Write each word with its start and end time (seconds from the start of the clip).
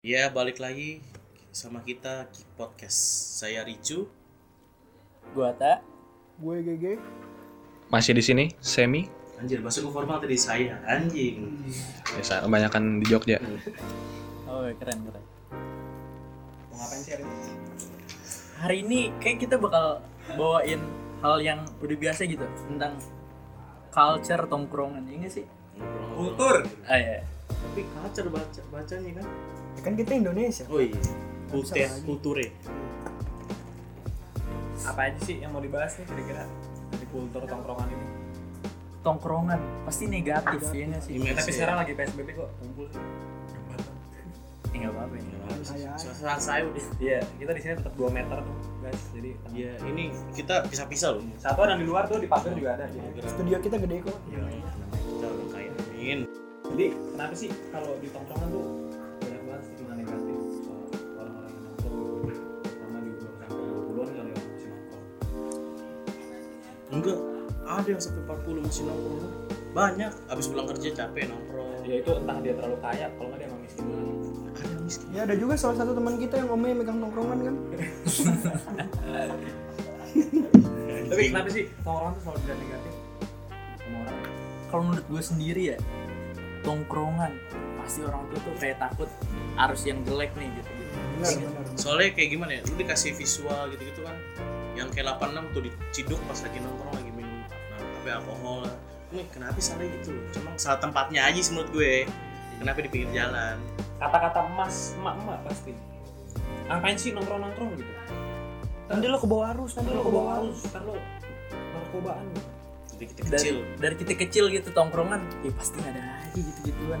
Ya 0.00 0.32
balik 0.32 0.56
lagi 0.56 1.04
sama 1.52 1.84
kita 1.84 2.24
Geek 2.32 2.48
Podcast. 2.56 2.96
Saya 3.36 3.60
Ricu. 3.60 4.08
Gua 5.36 5.52
tak 5.52 5.84
Gue 6.40 6.64
GG. 6.64 6.96
Masih 7.92 8.16
di 8.16 8.24
sini, 8.24 8.48
Semi. 8.64 9.04
Anjir, 9.36 9.60
bahasa 9.60 9.84
gue 9.84 9.92
formal 9.92 10.16
tadi 10.16 10.40
saya. 10.40 10.80
Anjing. 10.88 11.52
Biasa 12.16 12.48
kebanyakan 12.48 13.04
di 13.04 13.06
Jogja. 13.12 13.36
Oh 14.48 14.64
keren 14.80 15.04
keren 15.04 15.24
Mau 16.72 16.80
ngapain 16.80 17.00
sih 17.04 17.12
hari 17.12 17.22
ini? 17.22 17.52
Hari 18.56 18.76
ini 18.80 19.00
kayak 19.20 19.38
kita 19.44 19.60
bakal 19.60 20.00
bawain 20.32 20.80
hal 21.20 21.44
yang 21.44 21.62
udah 21.78 21.94
biasa 21.94 22.24
gitu 22.24 22.42
Tentang 22.66 22.98
culture 23.94 24.48
tongkrongan 24.48 25.06
Ini 25.06 25.28
sih? 25.28 25.44
Kultur. 26.16 26.64
Ah 26.88 26.96
iya 26.96 27.20
Tapi 27.52 27.84
culture 27.84 28.32
baca 28.32 28.60
bacanya 28.72 29.22
kan. 29.22 29.26
Ya 29.80 29.82
kan 29.82 29.96
kita 29.96 30.12
Indonesia. 30.12 30.64
Oh 30.68 30.76
iya. 30.76 30.92
Kultur, 31.48 31.72
Bisa 31.72 31.96
kulture. 32.04 32.46
apa 34.82 35.00
aja 35.06 35.20
sih 35.20 35.40
yang 35.40 35.52
mau 35.52 35.60
dibahas 35.60 35.92
nih 35.94 36.04
kira-kira 36.04 36.44
dari 36.90 37.06
kultur 37.08 37.42
tongkrongan 37.42 37.88
ini? 37.90 38.06
Tongkrongan 39.00 39.60
pasti 39.82 40.04
negatif 40.06 40.60
ya 40.68 40.84
nggak 40.86 41.00
sih? 41.00 41.12
Image 41.16 41.36
Tapi 41.36 41.48
ya. 41.48 41.54
sekarang 41.54 41.76
lagi 41.80 41.92
PSBB 41.94 42.28
kok 42.34 42.48
kumpul 42.58 42.86
sih. 42.88 43.02
Nggak 44.70 44.90
apa-apa 44.90 45.14
ya 45.14 45.22
Saya- 45.60 45.96
Selesai 45.96 46.36
saya 46.38 46.60
udah. 46.66 46.84
Iya, 46.98 47.18
kita 47.36 47.50
di 47.52 47.60
sini 47.60 47.72
tetap 47.74 47.92
2 47.94 48.08
meter 48.10 48.36
tuh, 48.38 48.56
guys. 48.80 49.02
Jadi 49.10 49.30
Iya, 49.50 49.72
ini 49.86 50.04
kita 50.32 50.64
pisah-pisah 50.66 51.08
loh. 51.12 51.22
satu 51.36 51.60
ada 51.62 51.74
di 51.74 51.84
luar 51.84 52.04
tuh 52.04 52.16
di 52.16 52.24
pagar 52.26 52.52
juga 52.52 52.70
ada. 52.74 52.84
Jadi, 52.86 53.20
Studio 53.26 53.56
kita 53.58 53.76
gede 53.76 53.96
kok. 54.02 54.16
Iya, 54.26 54.38
namanya 54.38 54.64
kita 54.88 55.26
orang 55.26 55.48
kaya. 55.50 55.70
Amin. 55.90 56.20
jadi 56.70 56.86
kenapa 57.10 57.34
sih 57.34 57.50
kalau 57.68 57.92
di 57.98 58.08
tongkrongan 58.08 58.48
tuh 58.48 58.64
ada 67.80 67.88
yang 67.88 68.02
sampai 68.02 68.22
40 68.28 68.66
masih 68.68 68.82
nongkrong. 68.84 69.24
Banyak, 69.70 70.12
abis 70.28 70.46
pulang 70.52 70.68
kerja 70.68 70.88
capek 70.92 71.24
nongkrong. 71.32 71.80
Ya 71.88 71.94
itu 72.04 72.10
entah 72.12 72.36
dia 72.44 72.52
terlalu 72.52 72.76
kaya, 72.84 73.06
kalau 73.16 73.28
nggak 73.32 73.40
dia 73.40 73.48
emang 73.48 73.60
miskin 73.64 73.84
banget. 73.88 74.16
Ada 74.60 74.76
miskin. 74.84 75.06
Ya 75.16 75.20
ada 75.24 75.34
juga 75.34 75.54
salah 75.56 75.76
satu 75.80 75.92
teman 75.96 76.14
kita 76.20 76.34
yang 76.36 76.48
omnya 76.52 76.74
megang 76.76 76.98
tongkrongan 77.00 77.38
kan. 77.40 77.54
Tapi 81.10 81.22
kenapa 81.26 81.48
sih 81.50 81.64
tongkrongan 81.82 82.12
tuh 82.18 82.22
selalu 82.22 82.38
dilihat 82.44 82.58
negatif 82.62 82.92
sama 83.82 83.96
orang? 84.06 84.18
Kalau 84.70 84.82
menurut 84.86 85.06
gue 85.10 85.22
sendiri 85.22 85.62
ya 85.74 85.78
Tongkrongan 86.62 87.32
Pasti 87.82 88.06
orang 88.06 88.22
tua 88.30 88.38
tuh 88.46 88.54
kayak 88.62 88.78
takut 88.78 89.10
Harus 89.58 89.82
yang 89.82 89.98
jelek 90.06 90.30
nih 90.38 90.46
gitu 90.54 90.70
Benar 91.18 91.34
benar. 91.42 91.64
Soalnya 91.74 92.10
kayak 92.14 92.30
gimana 92.30 92.50
ya, 92.54 92.60
lu 92.70 92.74
dikasih 92.78 93.10
visual 93.18 93.66
gitu-gitu 93.74 94.00
kan 94.06 94.14
Yang 94.78 94.88
kayak 94.94 95.18
86 95.18 95.54
tuh 95.54 95.62
diciduk 95.66 96.20
pas 96.30 96.38
lagi 96.38 96.58
nongkrong 96.62 96.94
lagi 96.94 97.09
apa 98.00 98.08
alkohol 98.16 98.64
lah 98.64 98.74
Ini 99.10 99.22
kenapa 99.28 99.58
salah 99.58 99.84
gitu 99.84 100.10
loh, 100.10 100.24
cuma 100.30 100.50
salah 100.56 100.78
tempatnya 100.78 101.20
aja 101.22 101.36
sih 101.36 101.52
menurut 101.52 101.70
gue 101.70 101.94
Kenapa 102.56 102.78
di 102.78 102.88
pinggir 102.88 103.10
jalan 103.14 103.56
Kata-kata 103.96 104.48
emas, 104.48 104.96
emak-emak 104.96 105.44
pasti. 105.44 105.76
Ngapain 106.64 106.96
sih 106.96 107.12
nongkrong-nongkrong 107.12 107.76
gitu? 107.76 107.92
Nanti 108.88 109.04
lo 109.06 109.16
ke 109.16 109.28
bawah 109.28 109.52
arus, 109.52 109.76
nanti 109.76 109.92
lo 109.92 110.00
ke 110.00 110.08
bawah 110.08 110.32
arus. 110.40 110.58
ntar 110.66 110.82
lo 110.82 110.96
narkobaan 111.52 112.24
gitu. 112.32 112.48
Jadi 112.90 113.04
kita 113.06 113.20
dari, 113.20 113.32
kecil 113.36 113.56
dari 113.76 113.94
kita 113.96 114.12
kecil 114.16 114.44
gitu 114.48 114.68
tongkrongan 114.70 115.20
Ya 115.40 115.52
pasti 115.52 115.76
ada 115.80 116.00
aja 116.00 116.32
gitu-gituan 116.32 117.00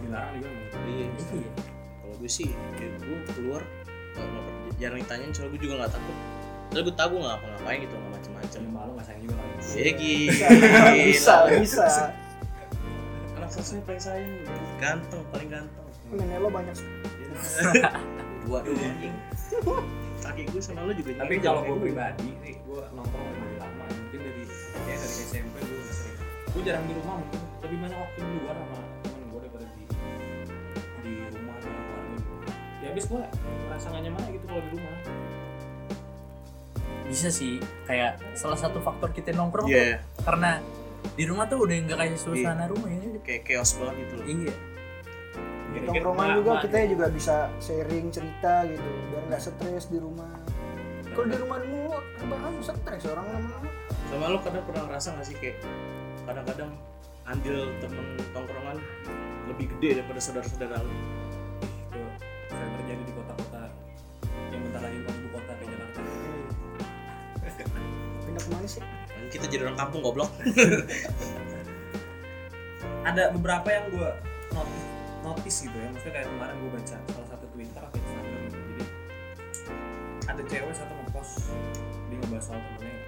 dilarang 0.00 0.32
juga 0.34 0.48
gitu. 0.52 0.76
Iya, 0.86 1.06
Iya 1.08 1.48
kalau 1.96 2.14
gue 2.20 2.30
sih, 2.30 2.48
ya 2.52 2.88
gue 2.96 3.18
keluar 3.32 3.62
nggak- 3.62 4.28
nggak 4.28 4.44
pernah- 4.44 4.76
jarang 4.76 4.98
ditanyain 4.98 5.32
soalnya 5.32 5.50
gue 5.56 5.60
juga 5.62 5.74
gak 5.84 5.92
takut 5.96 6.16
Soalnya 6.76 6.92
gue 6.92 6.98
tau 7.00 7.08
gue 7.08 7.20
gak 7.24 7.32
ngapa-ngapain 7.32 7.78
gitu, 7.88 7.94
gak 7.96 8.12
macem-macem 8.12 8.60
Cuma 8.68 8.72
malu 8.76 8.90
nggak 9.00 9.06
sayang 9.08 9.22
juga 9.24 9.34
kali. 9.40 9.52
Ya 9.80 9.90
gila 9.96 10.48
Bisa, 10.92 11.34
bisa. 11.56 11.84
Anak 13.40 13.48
sosnya 13.48 13.80
paling 13.88 14.02
sayang, 14.04 14.32
ganteng, 14.76 15.24
paling 15.32 15.48
ganteng 15.48 15.88
Nenek 16.12 16.36
lo 16.36 16.52
banyak. 16.52 16.76
Dua 18.44 18.60
dua 18.60 18.76
anjing 18.76 19.16
Kaki 20.20 20.42
gue 20.52 20.60
sama 20.60 20.84
lo 20.84 20.92
juga 20.92 21.16
Tapi 21.16 21.40
kalau 21.40 21.64
kayak 21.64 21.72
gue 21.72 21.84
pribadi 21.88 22.28
sih, 22.44 22.54
gue 22.60 22.82
nongkrong 22.92 23.24
lebih 23.24 23.56
lama. 23.56 23.84
Mungkin 23.96 24.20
dari 24.20 24.42
kayak 24.84 24.98
dari 25.00 25.14
SMP 25.32 25.56
gue 25.64 25.78
udah 25.80 25.94
sering. 25.96 26.18
Gue 26.52 26.60
jarang 26.60 26.84
di 26.84 26.92
rumah 26.92 27.24
mungkin 27.24 27.40
lebih 27.64 27.78
banyak 27.88 27.98
waktu 28.04 28.20
di 28.20 28.36
luar 28.44 28.56
sama 28.60 28.78
temen 29.00 29.24
gue 29.32 29.40
daripada 29.48 29.64
di 29.72 29.84
di 31.00 31.12
rumah 31.40 31.56
sama 31.56 31.80
keluarga. 31.88 32.16
Ya 32.84 32.86
habis 32.92 33.04
gue 33.08 33.22
merasa 33.64 33.86
gak 33.88 34.02
nyaman 34.04 34.20
gitu 34.28 34.44
kalau 34.44 34.60
di 34.60 34.70
rumah. 34.76 34.92
Bisa 37.06 37.28
sih 37.30 37.62
Kayak 37.86 38.18
salah 38.34 38.58
satu 38.58 38.82
faktor 38.82 39.14
kita 39.14 39.34
nongkrong 39.34 39.70
Iya, 39.70 40.02
tuh 40.16 40.22
Karena 40.26 40.58
di 41.14 41.24
rumah 41.24 41.46
tuh 41.46 41.62
udah 41.62 41.76
nggak 41.86 41.98
kayak 42.02 42.18
suasana 42.18 42.66
rumah 42.66 42.90
ya. 42.90 42.98
Nggak 43.06 43.22
kayak 43.22 43.42
chaos 43.46 43.70
banget 43.78 43.94
gitu 44.02 44.14
loh. 44.18 44.26
Iya. 44.26 44.54
Di 45.70 45.78
tongkrongan 45.86 46.26
emak- 46.26 46.36
juga 46.40 46.50
emak 46.50 46.62
kita 46.66 46.76
juga 46.88 47.06
bisa 47.12 47.34
sharing 47.62 48.06
cerita 48.10 48.54
gitu, 48.66 48.88
biar 49.12 49.22
nggak 49.30 49.42
stres 49.44 49.84
di 49.92 49.98
rumah. 50.00 50.32
Kalau 51.14 51.26
di 51.30 51.36
rumah 51.38 51.58
mulu, 51.62 51.96
bahkan 52.28 52.52
stres 52.60 53.04
orang 53.06 53.26
lama-lama. 53.30 53.70
Sama 54.10 54.26
lo 54.28 54.38
kadang 54.42 54.64
pernah 54.66 54.82
ngerasa 54.86 55.18
gak 55.18 55.26
sih 55.26 55.36
kayak 55.38 55.58
Kadang-kadang 56.26 56.70
andil 57.26 57.70
temen 57.82 58.18
tongkrongan 58.34 58.78
lebih 59.46 59.66
gede 59.78 60.02
daripada 60.02 60.18
saudara-saudara 60.22 60.78
lo 60.82 60.90
sih? 68.68 68.82
Kita 69.30 69.46
jadi 69.46 69.62
orang 69.66 69.78
kampung 69.78 70.02
goblok. 70.02 70.30
Ada 73.08 73.30
beberapa 73.30 73.68
yang 73.70 73.86
gue 73.90 74.10
notice, 74.50 74.84
notice 75.22 75.58
gitu 75.62 75.76
ya. 75.78 75.88
Maksudnya 75.94 76.12
kayak 76.12 76.26
kemarin 76.26 76.56
gue 76.58 76.70
baca 76.74 76.96
salah 77.06 77.28
satu 77.30 77.46
twitter 77.54 77.82
atau 77.82 77.96
instagram. 77.96 78.40
Gitu 78.50 78.58
jadi 78.66 78.84
ada 80.26 80.42
cewek 80.42 80.74
satu 80.74 80.90
ngepost 80.90 81.54
dia 82.10 82.16
ngebahas 82.18 82.44
soal 82.44 82.58
temennya. 82.58 82.98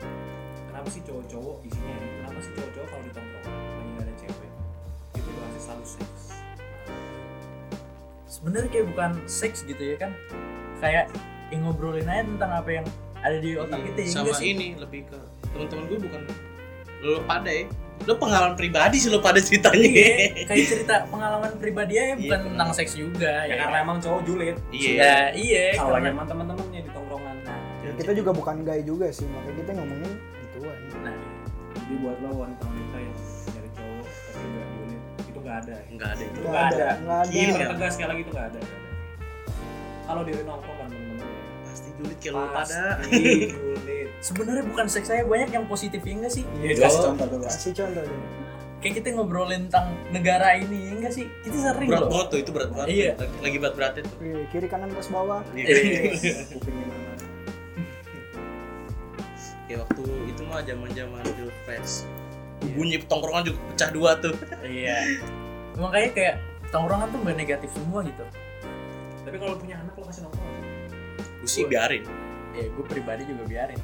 Kenapa 0.71 0.89
sih 0.89 1.03
cowok-cowok 1.03 1.57
isinya 1.67 1.95
ini? 1.99 2.09
Kenapa 2.23 2.39
sih 2.39 2.53
cowok-cowok 2.55 2.89
kalau 2.89 3.03
di 3.03 3.11
tongkrongan 3.11 3.53
lagi 3.59 3.93
ada 3.99 4.13
cewek? 4.23 4.51
Itu 5.19 5.29
bahasnya 5.35 5.61
selalu 5.67 5.87
seks. 5.87 6.23
Sebenarnya 8.31 8.71
kayak 8.71 8.87
bukan 8.95 9.11
seks 9.27 9.59
gitu 9.67 9.83
ya 9.83 9.97
kan? 9.99 10.13
Kayak 10.79 11.11
ya 11.51 11.57
ngobrolin 11.59 12.07
aja 12.07 12.23
tentang 12.23 12.53
apa 12.55 12.71
yang 12.71 12.87
ada 13.19 13.37
di 13.43 13.51
otak 13.59 13.83
kita 13.83 13.99
ya 13.99 14.07
Iya, 14.07 14.15
Sama 14.15 14.31
sih? 14.39 14.47
ini 14.55 14.67
lebih 14.79 15.11
ke 15.11 15.19
teman-teman 15.59 15.85
gue 15.85 15.99
bukan 16.01 16.21
lo 17.01 17.19
pada 17.25 17.51
ya 17.51 17.67
Lo 18.07 18.15
pengalaman 18.15 18.55
pribadi 18.55 18.97
sih 18.97 19.11
lo 19.11 19.19
pada 19.19 19.37
ceritanya 19.37 19.75
Iya, 19.85 20.15
kayak 20.49 20.65
cerita 20.65 20.95
pengalaman 21.07 21.59
pribadi 21.59 21.99
aja 21.99 22.15
bukan 22.15 22.39
Iya, 22.39 22.47
tentang 22.47 22.71
seks 22.71 22.93
juga 22.95 23.43
ya 23.45 23.59
karena 23.59 23.77
emang 23.83 23.99
cowok 23.99 24.21
julid 24.23 24.57
Iya 24.71 24.91
Ya, 24.95 25.15
iya 25.33 25.65
kalau 25.75 25.99
nyaman 25.99 26.25
teman-temannya 26.25 26.81
di 26.81 26.91
tongkrongan 26.91 27.37
nah 27.43 27.59
Ya, 27.79 27.91
kita 27.95 28.13
juga 28.13 28.31
bukan 28.31 28.63
gay 28.63 28.81
juga 28.83 29.09
sih, 29.09 29.27
makanya 29.27 29.55
kita 29.59 29.71
ngomongin 29.75 30.13
gituan. 30.45 30.79
nah, 31.01 31.15
jadi 31.75 31.95
buat 31.99 32.17
lo 32.21 32.31
wanita-wanita 32.39 32.97
yang 32.97 33.15
nyari 33.49 33.71
cowok 33.73 34.07
tapi 34.07 34.45
nggak 34.47 34.67
julid 34.71 35.03
itu 35.25 35.39
nggak 35.41 35.57
ada 35.59 35.73
ya 35.73 35.83
Enggak 35.89 36.09
ada 36.09 36.23
itu 36.23 36.39
Nggak 36.39 36.53
Nggak 36.53 36.67
ada, 36.69 36.87
nggak 36.99 37.19
ada. 37.19 37.33
Iya, 37.35 37.67
tegas 37.67 37.93
sekali 37.93 38.09
lagi 38.09 38.23
itu 38.23 38.31
nggak 38.31 38.47
ada. 38.47 38.59
nggak. 38.61 38.81
Kalau 40.05 40.23
di 40.23 40.33
nongkrong 40.39 40.77
kan 40.77 40.87
temen-temen 40.87 41.27
ya. 41.27 41.43
Pasti 41.65 41.89
julid 41.97 42.19
kayak 42.19 42.33
lo 42.33 42.41
pada. 42.49 42.81
sebenarnya 44.19 44.65
bukan 44.67 44.87
seks 44.91 45.09
saya 45.11 45.23
banyak 45.23 45.51
yang 45.55 45.65
positif 45.71 46.03
ya 46.03 46.13
enggak 46.15 46.33
sih? 46.35 46.45
Iya, 46.59 46.87
kasih 46.87 47.01
contoh 47.13 47.27
dulu. 47.31 47.45
Kasih 47.47 47.73
contoh 47.75 48.05
dulu. 48.05 48.27
kayak 48.79 48.95
kita 49.03 49.11
ngobrolin 49.11 49.67
tentang 49.67 49.91
negara 50.15 50.55
ini 50.55 50.87
ya 50.87 50.93
enggak 50.95 51.13
sih? 51.15 51.27
Kita 51.43 51.57
sering 51.59 51.91
Berat 51.91 52.07
banget 52.07 52.27
tuh, 52.31 52.39
itu 52.39 52.51
berat 52.55 52.71
banget. 52.71 52.89
Iya. 52.95 53.11
Lagi 53.43 53.57
berat-beratnya 53.59 54.03
tuh. 54.07 54.17
Wih, 54.23 54.47
Kiri 54.55 54.67
kanan 54.71 54.95
atas 54.95 55.11
bawah. 55.11 55.43
Iya. 55.51 55.67
Kayak 59.67 59.79
waktu 59.83 60.05
itu 60.31 60.41
mah 60.47 60.63
zaman-zaman 60.63 61.23
Pilpres 61.35 62.07
Bunyi 62.59 62.99
tongkrongan 63.07 63.43
juga 63.51 63.59
pecah 63.75 63.91
dua 63.91 64.11
tuh. 64.19 64.35
Iya. 64.63 64.99
Makanya 65.79 66.11
kayak 66.15 66.35
tongkrongan 66.71 67.07
tuh 67.11 67.19
nggak 67.23 67.37
negatif 67.39 67.71
semua 67.75 68.03
gitu. 68.07 68.25
Tapi 69.27 69.37
kalau 69.43 69.55
punya 69.59 69.79
anak 69.79 69.95
lo 69.95 70.07
kasih 70.07 70.23
nongkrong. 70.27 70.55
Gue 71.43 71.51
sih 71.51 71.67
biarin. 71.67 72.03
Ya 72.55 72.67
gue 72.67 72.85
pribadi 72.87 73.23
juga 73.27 73.43
biarin 73.47 73.79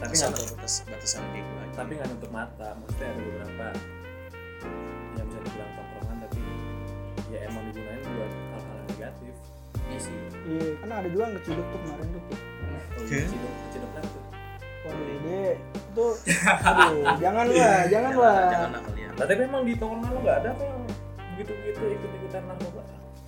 Tapi 0.00 0.12
nggak 0.12 0.32
tahu 0.32 0.46
batas, 0.54 0.74
batasan 0.84 1.22
kayak 1.30 1.44
gue 1.44 1.58
aja 1.60 1.72
tapi 1.74 1.90
nggak 1.94 2.08
nutup 2.10 2.30
mata. 2.30 2.68
Maksudnya 2.78 3.08
ada 3.08 3.20
beberapa 3.20 3.66
yang 5.14 5.26
bisa 5.26 5.38
dibilang 5.40 5.70
tongkrongan 5.74 6.16
tapi 6.22 6.40
ya 7.30 7.38
emang 7.46 7.62
digunain 7.68 8.02
buat 8.04 8.32
hal-hal 8.52 8.76
negatif. 8.88 9.34
iya 9.84 9.98
sih 10.00 10.16
Iya, 10.44 10.66
karena 10.78 10.94
ada 11.00 11.08
juga 11.08 11.22
yang 11.24 11.36
keciduk 11.38 11.66
tuh 11.66 11.78
kemarin 11.80 12.06
tuh. 12.10 12.22
Oke. 12.94 13.16
kecil 13.20 13.40
kecil 13.68 13.82
tuh. 13.84 14.22
Waduh, 14.84 15.16
dia 15.24 15.44
itu 15.56 16.06
aduh, 16.68 16.92
jangan 17.22 17.44
lah, 17.48 17.78
jangan 17.88 18.12
lah. 18.18 18.40
Jangan 18.52 18.70
lah 18.74 18.82
kalian 18.84 19.10
tapi 19.14 19.30
emang 19.40 19.62
di 19.62 19.74
tongkrongan 19.78 20.10
lo 20.10 20.18
nggak 20.20 20.36
ada 20.42 20.48
apa 20.52 20.62
yang 20.66 20.80
begitu-begitu 21.34 21.82
ikut-ikutan 21.94 22.42
narkoba? 22.50 22.82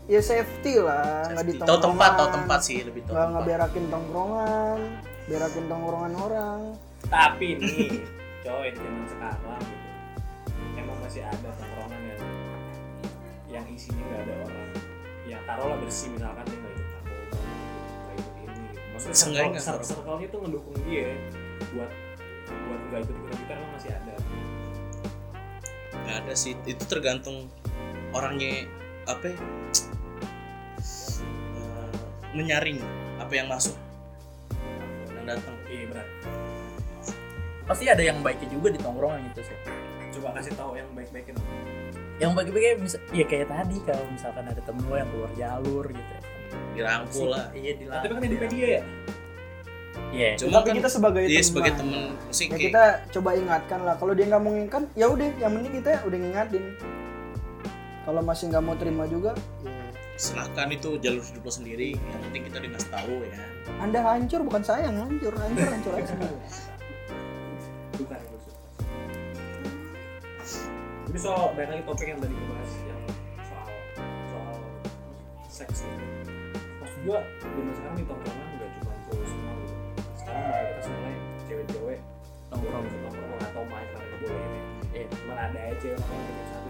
ya 0.06 0.20
safety 0.22 0.74
lah 0.78 1.26
nggak 1.30 1.44
di 1.46 1.54
Safety. 1.54 1.66
tahu 1.66 1.78
tempat 1.80 2.10
tahu 2.10 2.18
tongkrongan. 2.18 2.34
tempat 2.42 2.60
sih 2.62 2.78
lebih 2.82 3.02
tahu 3.06 3.14
nggak 3.14 3.28
ngeberakin 3.32 3.84
tongkrongan 3.90 4.78
berakin 5.26 5.64
tongkrongan 5.66 6.14
orang. 6.14 6.60
Tapi 7.06 7.58
nih 7.58 8.02
coy 8.46 8.70
di 8.70 8.78
zaman 8.78 9.06
sekarang 9.10 9.62
gitu 9.62 9.86
emang 10.78 10.98
masih 11.02 11.22
ada 11.26 11.48
tongkrongan 11.58 12.00
yang 12.06 12.22
yang 13.50 13.64
isinya 13.74 14.02
nggak 14.06 14.22
ada 14.22 14.34
orang. 14.46 14.68
Yang 15.26 15.42
taruhlah 15.50 15.78
bersih 15.82 16.08
misalkan 16.14 16.44
dia 16.46 16.58
nggak 16.62 16.72
ikut 16.74 16.88
narkoba 16.94 17.22
nggak 17.26 18.14
ikut 18.14 18.34
ini 18.38 18.62
gitu. 18.70 18.80
maksudnya 18.94 19.16
circle, 19.18 19.50
nggak 19.50 19.82
circle 19.82 20.16
nya 20.22 20.28
tuh 20.30 20.40
ngedukung 20.46 20.76
dia 20.86 21.08
buat 21.74 21.90
buat 22.46 22.80
nggak 22.90 23.00
ikut 23.02 23.16
ikut 23.18 23.36
kita 23.42 23.52
emang 23.58 23.70
masih 23.74 23.90
ada. 23.90 24.14
Nggak 26.06 26.16
ada 26.22 26.32
sih. 26.38 26.52
Itu 26.62 26.84
tergantung 26.86 27.50
orangnya 28.14 28.70
apa 29.10 29.34
ya, 29.34 29.38
eh, 31.58 31.94
menyaring 32.34 32.78
apa 33.18 33.32
yang 33.34 33.50
masuk 33.50 33.74
datang 35.26 35.56
iya 35.66 35.84
berat 35.90 36.08
pasti 37.66 37.84
ada 37.90 38.02
yang 38.02 38.22
baiknya 38.22 38.48
juga 38.54 38.70
di 38.70 38.78
tongkrongan 38.78 39.26
gitu 39.34 39.42
sih. 39.42 39.58
Coba 40.16 40.38
kasih 40.38 40.54
tahu 40.54 40.78
yang 40.78 40.86
baik-baikin 40.94 41.34
yang 42.16 42.32
misal 42.80 43.00
ya 43.12 43.24
kayak 43.28 43.52
tadi 43.52 43.76
kalau 43.84 44.04
misalkan 44.08 44.44
ada 44.48 44.60
temen 44.64 44.84
lo 44.88 44.96
yang 44.96 45.10
keluar 45.12 45.32
jalur 45.36 45.84
gitu. 45.84 46.12
Ya. 46.16 46.20
dirangkul 46.72 47.28
lah. 47.28 47.52
Iya 47.52 47.72
di 47.76 47.84
tapi 47.88 48.12
kan 48.16 48.22
di 48.24 48.38
media 48.40 48.66
ya? 48.80 48.82
Iya. 50.16 50.30
Cuma 50.40 50.64
tapi 50.64 50.68
kan 50.72 50.74
kita 50.80 50.88
sebagai 50.88 51.22
dia 51.28 51.36
teman. 51.36 51.48
sebagai 51.52 51.72
temen 51.76 52.00
mesti 52.16 52.42
ya 52.44 52.48
kayak 52.48 52.62
kita 52.64 52.84
coba 53.12 53.30
ingatkan 53.36 53.80
lah. 53.84 53.94
Kalau 54.00 54.12
dia 54.16 54.24
nggak 54.32 54.40
mau 54.40 54.52
ingatkan 54.56 54.82
ya 54.96 55.06
udah 55.12 55.28
yang 55.36 55.52
penting 55.52 55.74
kita 55.76 55.90
udah 56.08 56.18
ngingatin. 56.24 56.64
Kalau 58.06 58.20
masih 58.24 58.44
nggak 58.48 58.64
mau 58.64 58.74
terima 58.80 59.04
juga 59.10 59.30
ya 59.60 59.75
silahkan 60.16 60.72
itu 60.72 60.96
jalur 61.04 61.20
hidup 61.20 61.44
lo 61.44 61.52
sendiri 61.52 61.92
yang 61.92 62.20
penting 62.24 62.42
kita 62.48 62.58
dikasih 62.64 62.88
tahu 62.88 63.14
ya. 63.28 63.36
Anda 63.84 64.00
hancur 64.00 64.40
bukan 64.48 64.64
saya 64.64 64.88
yang 64.88 64.96
hancur 64.96 65.36
hancur 65.36 65.68
hancur 65.68 65.92
aja 65.92 66.08
sendiri 66.16 66.36
bukan 68.00 68.18
itu 68.20 68.36
jadi 71.06 71.18
soal 71.20 71.52
banyak 71.52 71.70
lagi 71.76 71.84
topik 71.84 72.06
yang 72.08 72.20
tadi 72.20 72.32
gue 72.32 72.48
bahas 72.48 72.72
yang 72.88 73.00
soal 73.44 73.68
soal 74.32 74.56
seks 75.52 75.84
gitu 75.84 76.04
maksud 76.80 76.98
gua 77.04 77.20
zaman 77.44 77.72
sekarang 77.76 77.96
di 78.00 78.04
tongkrongan 78.08 78.48
nggak 78.56 78.70
cuma 78.80 78.92
cowok 79.04 79.26
semua 79.28 79.52
gitu. 79.60 79.74
Sekarang 80.16 80.44
mayoritas 80.48 80.86
mulai 80.88 81.14
cewek-cewek 81.46 81.98
nongkrong 82.52 82.84
ke 82.88 83.36
atau 83.46 83.62
main 83.68 83.86
karena 83.92 84.16
boleh 84.20 84.42
ini. 84.44 84.60
Eh 84.96 85.04
cuman 85.12 85.36
ada 85.36 85.58
aja 85.60 85.76
cewek 85.76 85.96
nongkrong 86.00 86.24
jam 86.24 86.46
satu 86.52 86.68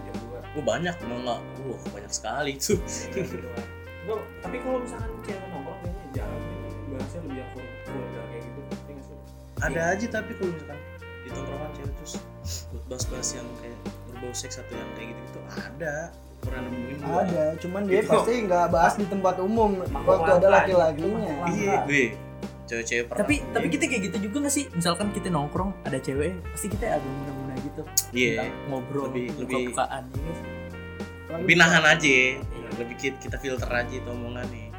gue 0.49 0.63
banyak 0.63 0.95
mau 1.03 1.17
nggak 1.19 1.39
wah 1.61 1.81
banyak 1.91 2.11
sekali 2.11 2.51
tuh 2.57 2.79
ya, 2.79 3.23
gitu 3.23 3.47
kan 3.47 3.65
Gua- 4.03 4.23
tapi 4.39 4.55
kalau 4.59 4.79
misalkan 4.79 5.11
cewek 5.21 5.45
nongkrong 5.47 5.79
kayaknya 5.81 6.05
jarang 6.13 6.41
nih 6.41 6.55
bahasnya 6.87 7.19
lebih 7.21 7.37
yang 7.37 7.51
vulgar 7.83 8.25
kayak 8.25 8.43
gitu 8.43 8.59
Iya 8.87 9.01
sih? 9.01 9.17
ada 9.59 9.81
aja 9.89 10.05
tapi 10.09 10.31
kalau 10.33 10.51
misalkan 10.51 10.79
di 11.21 11.29
tongkrongan 11.29 11.71
cewek 11.73 11.93
terus 11.93 12.13
buat 12.67 12.83
bahas-bahas 12.87 13.29
yang 13.35 13.47
kayak 13.59 13.77
berbau 14.07 14.31
seks 14.31 14.55
atau 14.57 14.73
yang 14.73 14.89
kayak 14.93 15.07
gitu 15.11 15.21
gitu 15.25 15.39
ada. 15.57 15.95
Pernah 16.37 16.61
nemuin 16.63 16.97
gua? 17.01 17.19
Ada 17.19 17.43
cuman 17.57 17.81
dia 17.83 17.99
Itu. 17.99 18.09
pasti 18.13 18.31
nggak 18.39 18.65
bahas 18.69 18.93
di 18.93 19.05
tempat 19.05 19.35
umum. 19.37 19.81
Waktu 19.81 20.29
ada 20.37 20.47
laki-lakinya. 20.53 21.33
itu 21.43 21.57
iya 21.57 21.75
weh 21.83 22.09
cewek-cewek 22.63 23.05
tapi 23.09 23.35
tapi 23.49 23.67
kita 23.67 23.83
kayak 23.85 24.01
gitu 24.05 24.17
juga 24.29 24.45
gak 24.45 24.53
sih? 24.53 24.65
Misalkan 24.69 25.09
kita 25.11 25.27
nongkrong 25.27 25.71
ada 25.83 25.97
cewek 25.97 26.37
pasti 26.47 26.67
kita 26.69 26.95
agak 26.95 27.11
gitu. 27.67 27.81
Iya. 28.11 28.31
Tentang 28.39 28.51
ngobrol 28.67 29.03
lebih- 29.09 29.31
lebih- 29.35 29.67
buka-bukaan 29.67 30.03
ini. 30.09 30.31
Lebih 31.27 31.55
nahan 31.55 31.83
aja 31.83 32.17
lebih 32.77 32.95
kita, 32.95 33.17
kita 33.19 33.37
filter 33.37 33.67
aja 33.67 33.89
itu 33.89 34.05
omongannya 34.05 34.69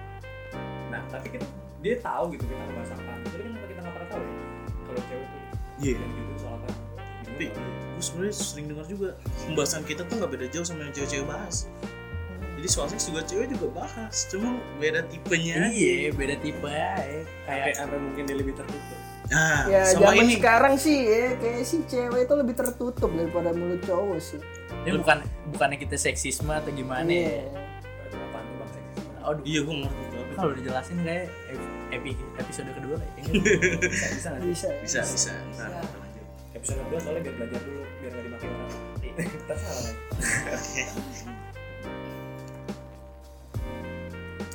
Nah, 0.88 1.02
tapi 1.08 1.29
kita 1.31 1.44
dia 1.79 1.94
tahu 1.99 2.32
gitu 2.32 2.43
kita 2.43 2.58
ngebahas 2.58 2.90
apa. 2.93 3.12
Tapi 3.23 3.38
kan 3.38 3.52
kita 3.61 3.81
nggak 3.81 3.94
pernah 3.94 4.08
tahu 4.08 4.23
ya 4.23 4.35
kalau 4.82 5.00
cewek 5.05 5.26
tuh 5.26 5.40
Iya. 5.79 5.94
yang 5.94 6.12
gitu 6.12 6.32
soal 6.38 6.55
apa. 6.56 6.69
tapi 7.29 7.44
gue 7.55 8.02
sebenarnya 8.02 8.35
sering 8.35 8.67
dengar 8.67 8.87
juga 8.87 9.08
pembahasan 9.44 9.82
kita 9.84 10.02
tuh 10.02 10.14
nggak 10.17 10.32
beda 10.32 10.46
jauh 10.49 10.64
sama 10.64 10.81
yang 10.82 10.93
cewek-cewek 10.93 11.26
bahas. 11.29 11.56
Jadi 12.58 12.69
soal 12.69 12.87
seks 12.88 13.05
juga 13.06 13.23
cewek 13.23 13.46
juga 13.52 13.67
bahas 13.76 14.26
cuma 14.26 14.49
beda 14.76 15.06
tipenya 15.06 15.70
iya 15.70 16.11
beda 16.11 16.34
tipe 16.37 16.67
ya 16.67 16.99
kayak 16.99 17.25
kayak 17.46 17.76
apa 17.79 17.94
mungkin 17.94 18.23
dia 18.25 18.34
lebih 18.34 18.55
tertutup. 18.55 18.99
Nah 19.29 19.61
ya 19.65 19.85
sama 19.87 20.09
zaman 20.09 20.25
ini. 20.25 20.35
sekarang 20.37 20.75
sih 20.75 20.99
ya 20.99 21.37
kayak 21.37 21.61
si 21.63 21.85
cewek 21.85 22.25
itu 22.25 22.35
lebih 22.35 22.55
tertutup 22.55 23.11
daripada 23.11 23.53
mulut 23.53 23.81
cowok 23.83 24.17
sih. 24.19 24.41
Ini 24.83 24.97
bukan 24.97 25.19
bukannya 25.51 25.77
kita 25.79 25.97
seksisme 25.97 26.49
atau 26.49 26.71
gimana 26.71 27.05
Iya. 27.05 27.45
ya 27.45 28.17
Apaan 28.25 28.43
tuh 28.43 28.57
bang 28.57 28.71
seksisme? 28.73 29.13
aduh. 29.21 29.43
Iya 29.43 29.61
gue 29.61 29.75
ngerti 29.79 30.03
kalau 30.33 30.53
dijelasin 30.55 30.97
kayak 31.03 31.27
epi 31.91 32.13
episode 32.37 32.71
kedua 32.71 32.95
kayaknya 32.97 33.33
Bisa 33.91 34.07
bisa. 34.09 34.29
Nggak 34.31 34.41
sih? 34.41 34.49
bisa. 34.49 34.69
Bisa 34.81 35.01
bisa. 35.05 35.33
kita 35.35 35.67
lanjut. 35.95 36.25
Episode 36.55 36.79
kedua 36.81 36.99
soalnya 36.99 37.21
biar 37.21 37.35
belajar 37.37 37.61
dulu 37.61 37.83
biar 37.99 38.11
nggak 38.11 38.25
dimaki 38.25 38.47
orang. 38.47 38.71
Kita 39.35 39.55
salah 39.57 39.93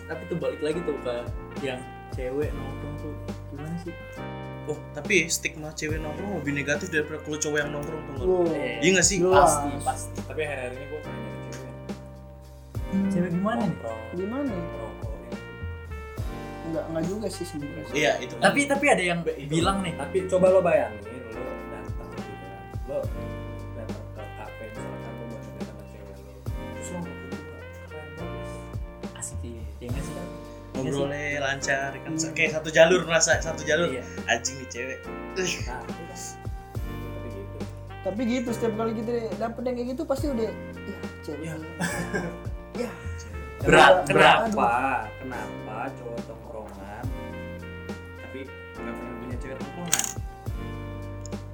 tapi 0.03 0.21
tuh 0.27 0.37
balik 0.37 0.61
lagi 0.61 0.79
tuh 0.83 0.95
ke 0.99 1.15
yang 1.61 1.79
cewek 2.11 2.51
nongkrong 2.51 2.95
tuh 2.99 3.13
gimana 3.49 3.75
sih 3.79 3.93
oh 4.65 4.79
tapi 4.93 5.27
stigma 5.27 5.69
cewek 5.71 5.97
nongkrong 5.97 6.39
lebih 6.39 6.53
negatif 6.55 6.87
daripada 6.87 7.19
kalau 7.19 7.35
cowok 7.35 7.57
yang 7.57 7.71
nongkrong 7.71 8.01
tuh 8.01 8.13
nggak 8.13 8.23
Wow. 8.23 8.47
Eh, 8.49 8.75
iya 8.79 8.89
nggak 8.91 9.05
sih 9.05 9.17
pasti 9.19 9.67
pasti 9.81 10.19
Tapi 10.23 10.39
akhir-akhir 10.41 10.71
ini 10.71 10.85
gue 10.85 10.99
jadi 10.99 11.21
cewek. 11.45 11.73
cewek 13.09 13.29
gimana 13.33 13.61
nih 13.61 13.77
gimana 14.13 14.47
ya? 14.47 14.61
ngerokok, 14.63 15.13
ya. 15.13 15.37
nggak 16.65 16.83
nggak 16.89 17.03
juga 17.05 17.27
sih 17.27 17.43
sebenarnya 17.43 17.93
iya 17.93 18.11
itu 18.17 18.33
kan. 18.33 18.43
tapi 18.45 18.59
tapi 18.65 18.85
ada 18.87 19.03
yang 19.03 19.19
Itu. 19.21 19.51
bilang 19.51 19.77
nih 19.81 19.93
Tapi 19.95 20.17
coba 20.25 20.45
lo 20.47 20.59
bayangin 20.59 21.01
lo 21.03 21.43
datang 21.69 22.07
gitu 22.09 22.33
kan. 22.39 22.61
Lo 22.87 22.97
datang 23.73 24.05
ke 24.07 24.23
kafe 24.33 24.63
misalkan 24.69 25.11
lo 25.11 25.23
buat 25.25 25.41
ngeliat 25.43 25.67
sama 25.67 25.83
cewek 25.85 26.15
lo. 26.15 26.31
Terus 26.47 26.87
lo 26.87 26.97
ngomong 26.97 27.19
gitu 27.19 27.41
keren 27.83 28.09
banget. 28.15 29.19
asik 29.19 29.37
sih 29.37 29.51
ya 29.77 29.87
nggak 29.89 30.01
sih 30.01 30.13
kan 30.13 30.27
ngobrolnya 30.83 31.39
lancar 31.39 31.91
kan 32.03 32.11
kayak 32.35 32.51
satu 32.59 32.69
jalur 32.69 33.01
merasa 33.07 33.39
satu 33.39 33.63
jalur 33.63 33.87
iya 33.89 34.03
anjing 34.27 34.59
nih 34.59 34.67
cewek 34.69 34.99
Nah. 35.33 35.81
Tapi 35.81 37.29
gitu. 37.33 37.57
tapi 38.03 38.21
gitu 38.27 38.49
setiap 38.53 38.73
kali 38.77 38.91
kita 38.99 39.11
dapet 39.39 39.61
yang 39.65 39.75
kayak 39.79 39.89
gitu 39.95 40.03
pasti 40.03 40.25
udah 40.29 40.51
ya 40.51 40.99
cewek 41.23 41.41
Ya. 41.47 41.55
ya 42.85 42.89
berat 43.63 43.95
berat 44.11 44.37
Kenapa? 44.51 45.89
Cowok 45.99 46.19
tongkrongan 46.27 47.03
tapi 48.19 48.39
nggak 48.47 48.93
pernah 48.95 49.15
punya 49.23 49.35
cewek 49.39 49.57
tongkrongan? 49.59 50.05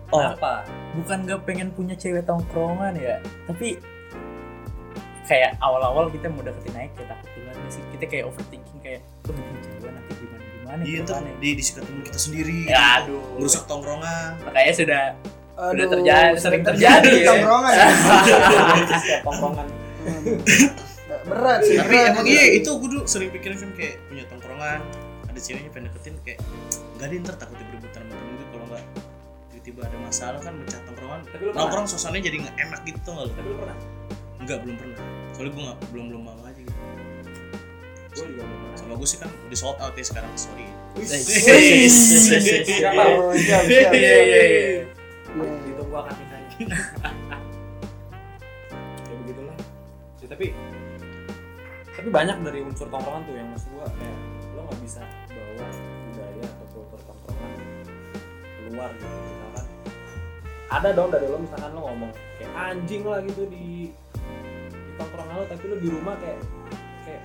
Oh. 0.09 0.21
Kenapa? 0.25 0.53
bukan 0.89 1.17
gak 1.29 1.41
pengen 1.45 1.69
punya 1.69 1.93
cewek 1.93 2.25
tongkrongan 2.25 2.97
ya 2.97 3.21
tapi 3.45 3.77
kayak 5.29 5.51
awal-awal 5.59 6.09
kita 6.09 6.25
mau 6.27 6.41
deketin 6.41 6.73
naik 6.73 6.91
kita 6.91 7.05
takut 7.07 7.29
duluan 7.31 7.55
sih 7.69 7.83
kita 7.93 8.05
kayak 8.07 8.25
overthinking 8.25 8.79
kayak 8.79 9.01
tuh 9.21 9.33
cewek 9.61 9.91
nanti 9.91 10.11
gimana 10.15 10.41
gimana 10.51 10.81
iya 10.83 10.97
ntar 10.99 11.21
gimana 11.21 11.37
di 11.37 11.49
disikat 11.53 11.83
temen 11.83 12.01
kita 12.01 12.17
sendiri 12.17 12.57
ya 12.65 12.77
aduh 12.99 13.21
merusak 13.35 13.63
tongkrongan 13.63 14.31
makanya 14.41 14.73
sudah 14.75 15.03
Udah 15.59 15.75
Aduh, 15.75 15.87
terjadi- 15.93 16.39
sering 16.39 16.63
terjadi 16.63 17.03
di 17.05 17.19
ya. 17.19 17.27
tongkrongan 17.27 17.71
ya. 17.73 17.87
Setiap 18.95 19.21
tongkrongan 19.21 19.67
berat 21.21 21.59
sih 21.61 21.75
tapi 21.75 21.89
berat 21.89 22.09
emang 22.09 22.23
itu. 22.23 22.31
iya 22.31 22.43
itu 22.55 22.69
gue 22.71 22.89
dulu 22.89 23.03
sering 23.03 23.29
pikirin 23.29 23.57
kan 23.59 23.71
kayak 23.73 23.99
punya 24.07 24.23
tongkrongan 24.25 24.79
ada 25.25 25.35
ceweknya 25.37 25.69
pengen 25.69 25.85
deketin 25.89 26.15
kayak 26.23 26.39
nggak 26.95 27.07
deh 27.07 27.19
ntar 27.19 27.35
takutnya 27.35 27.65
berebutan 27.67 28.01
sama 28.01 28.15
temen 28.15 28.33
gue 28.33 28.47
kalau 28.49 28.65
nggak 28.67 28.83
tiba-tiba 29.51 29.81
ada 29.83 29.97
masalah 29.99 30.39
kan 30.39 30.53
mecah 30.55 30.79
tongkrongan 30.81 31.19
Tapi 31.25 31.41
lu 31.41 31.49
pernah? 31.49 31.59
nongkrong 31.61 31.85
suasananya 31.85 32.23
jadi 32.23 32.37
nggak 32.39 32.55
enak 32.57 32.79
gitu 32.85 32.99
tau 33.01 33.11
nggak 33.11 33.25
lu 33.25 33.33
Tapi 33.33 33.47
lu 33.47 33.57
pernah? 33.57 33.77
nggak 34.39 34.57
belum 34.63 34.75
pernah 34.77 34.99
soalnya 35.39 35.55
gue 35.55 35.63
nggak 35.71 35.79
belum 35.95 36.05
belum 36.11 36.21
mau 36.27 36.35
aja 36.43 36.59
gitu 36.59 36.75
Gue 38.11 38.25
juga 38.35 38.43
belum 38.43 38.75
sama 38.75 38.93
gue 38.99 39.07
sih 39.07 39.23
kan 39.23 39.31
udah 39.31 39.55
sold 39.55 39.79
out 39.79 39.95
ya 39.95 40.03
sekarang 40.03 40.27
sorry. 40.35 40.67
Iya. 40.99 41.15
Ditunggu 45.63 45.95
akan 45.95 46.11
nikahnya. 46.11 46.59
ya 49.07 49.15
begitulah. 49.23 49.55
Ya, 50.19 50.27
tapi 50.27 50.51
tapi 51.95 52.09
banyak 52.11 52.37
dari 52.43 52.59
unsur 52.59 52.91
tongkrongan 52.91 53.23
tuh 53.23 53.35
yang 53.39 53.47
maksud 53.55 53.71
gua 53.79 53.87
kayak 53.95 54.17
lo 54.59 54.67
nggak 54.67 54.79
bisa 54.83 54.99
bawa 55.31 55.67
budaya 55.79 56.43
atau 56.43 56.65
kultur 56.75 56.99
tongkrongan 57.07 57.59
keluar 58.59 58.91
gitu 58.99 59.15
misalkan 59.23 59.65
ada 60.67 60.89
dong 60.91 61.09
dari 61.15 61.27
lo 61.31 61.37
misalkan 61.39 61.71
lo 61.71 61.79
ngomong 61.87 62.11
kayak 62.35 62.51
anjing 62.55 63.07
lah 63.07 63.23
gitu 63.23 63.47
di 63.47 63.95
tongkrongan 64.99 65.35
lo 65.39 65.45
tapi 65.47 65.63
lo 65.71 65.75
di 65.79 65.89
rumah 65.89 66.15
kayak 66.19 66.39
kayak 67.07 67.23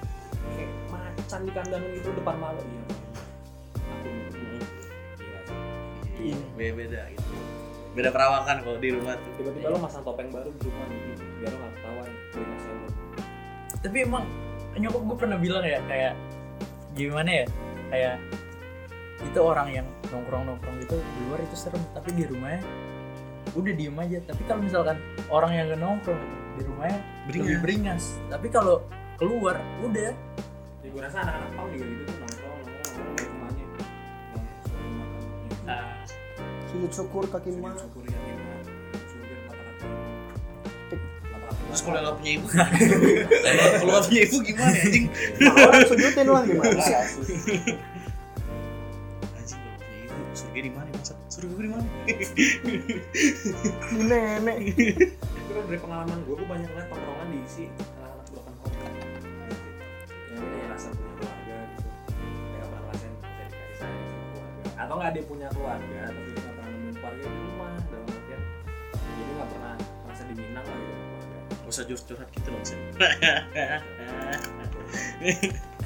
kayak 0.54 0.71
macan 0.88 1.40
di 1.43 1.52
kandang 1.52 1.83
gitu 1.90 2.09
depan 2.14 2.37
malu 2.38 2.62
iya. 2.62 2.85
Aku 3.75 4.07
iya 4.09 4.61
Iya, 6.25 6.40
beda 6.57 6.73
beda 6.78 7.00
gitu. 7.12 7.31
Beda 7.93 8.09
perawakan 8.09 8.64
kalau 8.64 8.78
di 8.81 8.90
rumah 8.97 9.12
tuh. 9.21 9.31
Tiba-tiba 9.37 9.69
lo 9.69 9.78
masang 9.83 10.00
topeng 10.07 10.33
baru 10.33 10.49
di 10.57 10.62
rumah 10.64 10.87
gitu. 10.88 11.23
Biar 11.43 11.50
lo 11.52 11.59
nggak 11.61 11.73
ketahuan 11.76 12.14
tapi 13.85 14.00
emang 14.00 14.25
nyokap 14.81 15.02
gue 15.04 15.16
pernah 15.21 15.37
bilang 15.37 15.61
ya 15.61 15.76
kayak 15.85 16.16
gimana 16.97 17.45
ya? 17.45 17.47
Kayak 17.93 18.16
itu 19.21 19.40
orang 19.45 19.69
yang 19.69 19.87
nongkrong 20.09 20.49
nongkrong 20.49 20.76
gitu 20.81 20.97
di 20.97 21.21
luar 21.28 21.45
itu 21.45 21.52
serem. 21.52 21.85
Tapi 21.93 22.16
di 22.16 22.25
rumahnya 22.25 22.64
udah 23.52 23.73
diem 23.76 23.97
aja. 24.00 24.19
Tapi 24.25 24.43
kalau 24.49 24.64
misalkan 24.64 24.97
orang 25.28 25.52
yang 25.52 25.64
gak 25.69 25.81
nongkrong 25.85 26.23
di 26.55 26.63
rumahnya 26.63 26.99
lebih 27.27 27.59
beringas. 27.63 28.19
tapi 28.31 28.47
kalau 28.47 28.87
keluar 29.19 29.59
udah. 29.83 30.13
Ya 30.85 30.89
gue 30.93 31.01
rasa 31.01 31.25
anak-anak 31.25 31.51
pang 31.57 31.69
juga 31.73 31.85
gitu 31.89 32.03
tuh 32.05 32.17
nongkrong 32.21 32.61
makan 33.41 33.55
nah, 35.65 35.97
sujud 36.69 36.93
syukur 36.93 37.25
kaki 37.33 37.57
Sujud 37.57 37.65
emas 37.65 37.81
syukur 37.81 38.05
yang 38.05 38.21
lima 38.29 38.53
sujud 39.09 39.39
mata-mata. 39.49 39.87
Terus 41.65 41.81
kalau 41.83 41.99
nggak 42.05 42.15
punya 42.21 42.33
ibu, 42.37 42.47
kalau 43.81 43.91
nggak 43.97 44.05
punya 44.07 44.21
ibu 44.29 44.37
gimana 44.45 44.77
anjing? 44.77 45.07
Orang 45.43 45.83
sujudin 45.89 46.27
lah 46.29 46.43
gimana. 46.45 46.79
sih? 46.85 46.95
Anjing 49.41 49.59
kalau 49.59 49.81
punya 49.81 49.99
ibu, 50.05 50.21
surga 50.37 50.61
di 50.61 50.71
mana 50.71 50.89
masa? 50.93 51.15
Surga 51.33 51.49
gue 51.49 51.65
di 51.65 51.73
mana? 51.73 51.89
Di 53.89 54.03
nenek 54.05 54.59
dari 55.75 55.83
pengalaman 55.90 56.23
gue 56.23 56.38
gue 56.38 56.47
banyak 56.47 56.71
lihat 56.71 56.87
tongkrongan 56.87 57.28
diisi 57.35 57.66
anak-anak 57.99 58.26
broken 58.31 58.54
home 58.62 58.78
yang 58.78 58.95
dia 58.95 60.61
ngerasa 60.71 60.87
punya 60.95 61.12
keluarga 61.19 61.57
gitu. 61.66 61.88
Kayak 62.54 62.66
pernah 62.71 62.83
ngerasain 62.87 63.14
dari 63.19 63.50
kasih 63.59 63.76
sayang 63.83 64.07
sama 64.07 64.25
keluarga. 64.31 64.71
Atau 64.78 64.95
nggak 64.95 65.11
dia 65.11 65.25
punya 65.26 65.49
keluarga 65.50 66.00
tapi 66.14 66.28
dia 66.31 66.38
nggak 66.38 66.54
pernah 66.54 66.71
nemuin 66.71 66.95
keluarga 66.95 67.26
di 67.26 67.38
rumah 67.43 67.73
dalam 67.90 68.07
artian 68.07 68.40
jadi 68.95 69.31
nggak 69.35 69.49
pernah 69.50 69.75
merasa 70.07 70.23
diminang 70.31 70.66
lah 70.71 70.78
gitu 70.78 71.02
Gak 71.50 71.71
usah 71.75 71.85
curhat 71.90 72.28
gitu 72.31 72.49
loh, 72.54 72.62
Sen. 72.62 72.78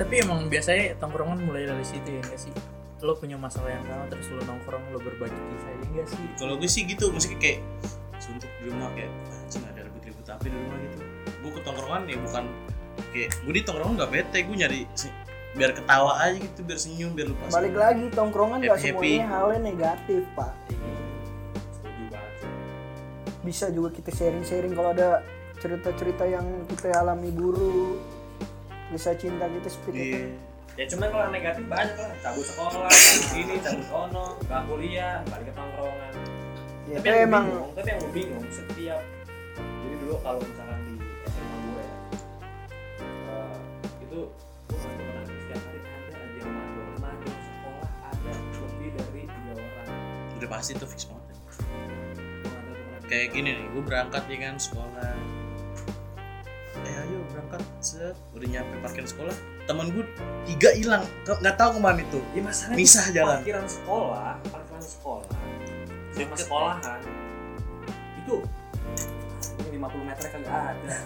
tapi 0.05 0.15
emang 0.21 0.53
biasanya 0.53 1.01
tongkrongan 1.01 1.41
mulai 1.49 1.65
dari 1.65 1.87
situ 1.89 2.09
ya 2.13 2.21
enggak 2.29 2.37
sih? 2.37 2.53
Lo 3.01 3.17
punya 3.17 3.41
masalah 3.41 3.73
yang 3.73 3.89
sama 3.89 4.05
terus 4.13 4.29
lo 4.37 4.45
nongkrong 4.45 4.85
lo 4.93 5.01
berbagi 5.01 5.33
kisah 5.33 5.71
ya 5.73 5.79
enggak 5.81 6.07
sih? 6.13 6.21
Kalau 6.37 6.61
gue 6.61 6.69
sih 6.69 6.85
gitu, 6.85 7.09
maksudnya 7.09 7.41
kayak 7.41 7.65
suntuk 8.21 8.53
di 8.61 8.69
rumah 8.69 8.93
kayak 8.93 9.09
apa 10.31 10.45
di 10.45 10.53
rumah 10.53 10.77
gitu. 10.81 10.97
Gue 11.41 11.51
ke 11.57 11.61
tongkrongan 11.65 12.03
ya 12.05 12.17
bukan 12.21 12.45
kayak 13.15 13.31
gue 13.41 13.53
di 13.55 13.63
tongkrongan 13.63 13.95
gak 13.97 14.13
bete, 14.13 14.39
gue 14.45 14.57
nyari 14.57 14.81
biar 15.57 15.71
ketawa 15.75 16.13
aja 16.23 16.37
gitu, 16.39 16.61
biar 16.63 16.79
senyum, 16.79 17.11
biar 17.17 17.27
lupa. 17.33 17.45
balik 17.51 17.73
semua. 17.73 17.83
lagi 17.89 18.05
tongkrongan 18.13 18.59
nggak 18.63 18.79
semuanya 18.79 19.27
halnya 19.27 19.61
negatif 19.65 20.23
pak 20.37 20.53
sih. 20.69 20.79
bisa 23.43 23.67
juga 23.73 23.89
kita 23.91 24.11
sharing-sharing 24.13 24.77
kalau 24.77 24.93
ada 24.93 25.25
cerita-cerita 25.59 26.29
yang 26.29 26.45
kita 26.69 26.93
alami 26.95 27.33
buruk 27.33 27.97
kisah 28.93 29.17
cinta 29.17 29.49
kita 29.49 29.69
seperti 29.73 29.97
itu 29.97 30.05
Iya. 30.05 30.25
ya 30.77 30.85
cuman 30.95 31.07
kalau 31.09 31.23
yang 31.27 31.35
negatif 31.35 31.65
banyak 31.67 31.97
lah 31.97 32.11
cabut 32.21 32.45
sekolah 32.45 32.87
cabut 32.87 33.25
sini 33.27 33.55
cabut 33.59 33.89
ono 33.91 34.25
gak 34.45 34.63
kuliah 34.69 35.15
balik 35.27 35.47
ke 35.49 35.55
tongkrongan 35.57 36.13
ya, 36.87 36.97
tapi 37.01 37.09
yang 37.09 37.25
emang 37.25 37.45
bingung 37.49 37.71
tapi 37.75 37.89
yang 37.89 38.01
bingung 38.13 38.45
setiap 38.53 39.01
dulu 40.09 40.25
kalau 40.25 40.41
misalkan 40.41 40.81
di 40.89 40.97
SMA 41.29 41.57
gue 41.69 41.85
ya 41.85 41.93
eh, 43.29 43.57
itu 44.09 44.21
gue 44.65 44.79
pernah 44.81 45.25
setiap 45.29 45.61
hari 45.69 45.81
ada 45.85 46.13
aja 46.17 46.37
yang 46.41 46.49
mandor 46.49 46.87
mandor 46.97 47.37
sekolah 47.37 47.91
ada 48.09 48.33
lebih 48.41 48.89
dari 48.97 49.23
tiga 49.29 49.53
orang 49.53 49.89
Udah 50.41 50.49
pasti 50.49 50.73
tuh 50.81 50.89
fix 50.89 51.05
banget. 51.05 51.37
Kenapa. 52.41 53.05
Kayak 53.05 53.37
gini 53.37 53.51
nih, 53.53 53.67
gue 53.69 53.83
berangkat 53.85 54.23
ya 54.33 54.37
kan 54.49 54.57
sekolah. 54.57 55.13
Eh 56.89 56.95
ayo 57.05 57.19
berangkat, 57.29 57.63
set. 57.85 58.17
Udah 58.33 58.49
nyampe 58.49 58.75
parkir 58.81 59.05
sekolah, 59.05 59.37
teman 59.69 59.93
gue 59.93 60.09
tiga 60.49 60.73
hilang, 60.73 61.05
nggak 61.29 61.57
tahu 61.61 61.77
ke 61.77 61.81
mana 61.85 62.01
itu. 62.01 62.17
ya 62.33 62.41
masalahnya 62.41 62.81
Misah 62.81 63.07
jalan. 63.13 63.45
parkiran 63.45 63.67
sekolah 63.69 64.33
parkiran 64.49 64.85
sekolah 64.89 65.29
sama 66.17 66.35
sekolahan 66.41 67.01
itu 68.25 68.37
50 69.79 70.11
meter 70.11 70.27
kagak 70.27 70.55
ada. 70.75 70.97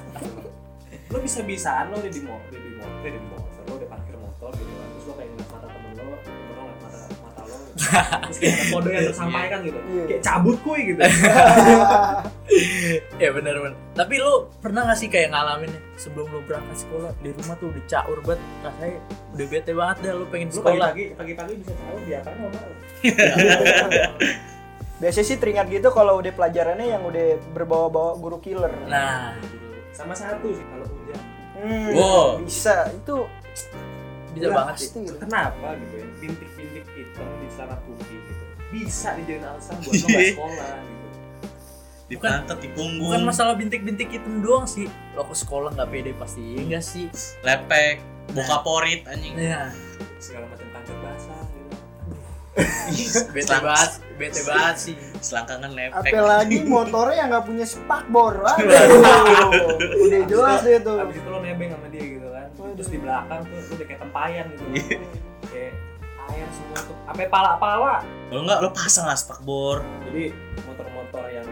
Lo 1.13 1.19
bisa 1.21 1.41
bisaan 1.45 1.93
lo 1.93 2.01
udah 2.01 2.13
di 2.13 2.23
motor. 2.25 2.49
Udah 2.49 2.61
di 2.65 2.71
motor 2.73 2.97
udah 2.99 3.13
di 3.13 3.21
motor. 3.29 3.61
Lo 3.69 3.73
udah 3.77 3.89
parkir 3.93 4.17
motor 4.17 4.51
gitu 4.57 4.73
kan 4.73 4.87
terus 4.89 5.05
lo 5.05 5.13
kayak 5.15 5.29
ngeliat 5.33 5.49
mata 5.53 5.67
temen 5.69 5.93
lo 5.95 6.05
temen 6.25 6.43
lo 6.57 6.63
ngeliat 6.65 6.81
mata 6.81 6.99
mata 7.21 7.43
lo. 7.45 7.57
Terus 8.33 8.39
kayak 8.41 8.57
ada 8.57 8.65
kode 8.73 8.89
yang 8.93 9.05
tersampaikan 9.13 9.59
gitu. 9.65 9.79
Iya. 9.93 10.05
kayak 10.09 10.23
cabut 10.25 10.57
kuy 10.65 10.81
gitu. 10.89 11.01
Ya 13.23 13.33
benar 13.33 13.55
benar 13.65 13.79
tapi 13.97 14.21
lo 14.21 14.53
pernah 14.61 14.85
gak 14.85 14.99
sih 15.01 15.09
kayak 15.09 15.33
ngalamin 15.33 15.73
nih, 15.73 15.83
sebelum 15.97 16.29
lo 16.29 16.41
berangkat 16.45 16.85
sekolah 16.85 17.13
di 17.25 17.33
rumah 17.33 17.57
tuh 17.57 17.73
udah 17.73 17.85
caur 17.89 18.19
banget 18.25 18.41
rasanya 18.61 18.99
udah 19.33 19.47
bete 19.49 19.73
banget 19.73 19.97
dah 20.05 20.13
lo 20.17 20.25
pengen 20.29 20.49
lo 20.53 20.57
sekolah. 20.61 20.89
pagi-pagi 20.93 21.05
pagi-pagi 21.17 21.53
bisa 21.65 21.73
tahu 21.77 21.97
dia 22.05 22.19
kan 22.21 22.35
lo 22.37 22.49
mau 22.53 22.73
biasanya 25.03 25.27
sih 25.27 25.37
teringat 25.37 25.67
gitu 25.67 25.91
kalau 25.91 26.17
udah 26.17 26.31
pelajarannya 26.31 26.87
yang 26.89 27.03
udah 27.03 27.25
berbawa-bawa 27.51 28.15
guru 28.17 28.39
killer. 28.39 28.71
Nah 28.87 29.35
sama 29.91 30.15
satu 30.15 30.47
sih 30.49 30.63
kalau 30.65 30.87
hujan 30.87 31.21
Hmm, 31.53 31.91
Wow. 31.93 32.39
bisa. 32.41 32.87
Itu 32.89 33.27
bisa 34.33 34.49
banget 34.49 34.75
sih. 34.79 34.89
pasti 34.89 34.99
gitu. 35.05 35.19
kenapa 35.19 35.69
gitu 35.77 35.95
ya? 35.97 36.07
Bintik-bintik 36.17 36.87
hitam 36.89 37.27
di 37.37 37.47
celana 37.49 37.77
putih 37.83 38.07
gitu. 38.17 38.45
Bisa 38.73 39.09
dijadiin 39.15 39.45
alasan 39.45 39.75
buat 39.77 39.93
lo 39.93 40.07
nggak 40.09 40.25
sekolah 40.33 40.73
gitu. 40.81 41.07
Di 42.03 42.15
Bukan- 42.15 42.33
pantat, 42.41 42.59
di 42.59 42.69
punggung, 42.69 43.03
bukan 43.05 43.23
masalah 43.25 43.55
bintik-bintik 43.55 44.09
hitam 44.09 44.39
doang 44.39 44.65
sih. 44.65 44.87
Lo 45.13 45.23
ke 45.23 45.35
sekolah 45.35 45.71
nggak 45.73 45.89
pede 45.89 46.13
pasti 46.15 46.43
enggak 46.57 46.81
sih? 46.81 47.07
Lepek, 47.41 48.01
buka 48.33 48.57
porit 48.61 49.03
anjing. 49.05 49.35
ya 49.37 49.69
segala 50.17 50.47
macam 50.49 50.67
bete 53.33 53.57
banget 53.65 53.91
bete 54.21 54.41
banget 54.45 54.77
sih. 54.77 54.95
Selangkangan 55.25 55.73
lepek. 55.73 56.13
apalagi 56.13 56.57
motornya 56.69 57.17
yang 57.17 57.29
nggak 57.33 57.47
punya 57.49 57.65
spakbor 57.67 58.35
udah 60.05 60.23
jelas 60.29 60.61
deh 60.61 60.79
tuh. 60.85 60.99
abis 61.01 61.17
itu 61.17 61.29
lo 61.33 61.39
nebeng 61.41 61.71
sama 61.73 61.87
dia 61.89 62.05
gitu 62.05 62.29
kan. 62.29 62.47
Terus 62.77 62.89
di 62.93 62.99
belakang 63.01 63.41
tuh 63.49 63.57
lo 63.57 63.73
udah 63.73 63.87
kayak 63.89 64.01
tempayan 64.05 64.45
gitu. 64.53 64.65
Iya. 64.73 64.99
kayak 65.49 65.73
air 66.29 66.49
semua 66.53 66.79
tuh. 66.85 66.97
Apa 67.09 67.21
pala-pala. 67.33 67.95
Kalau 68.05 68.43
enggak 68.45 68.59
lo 68.61 68.71
pasang 68.71 69.07
lah 69.09 69.17
spakbor. 69.19 69.81
jadi 70.11 70.25
motor-motor 70.69 71.25
yang 71.33 71.49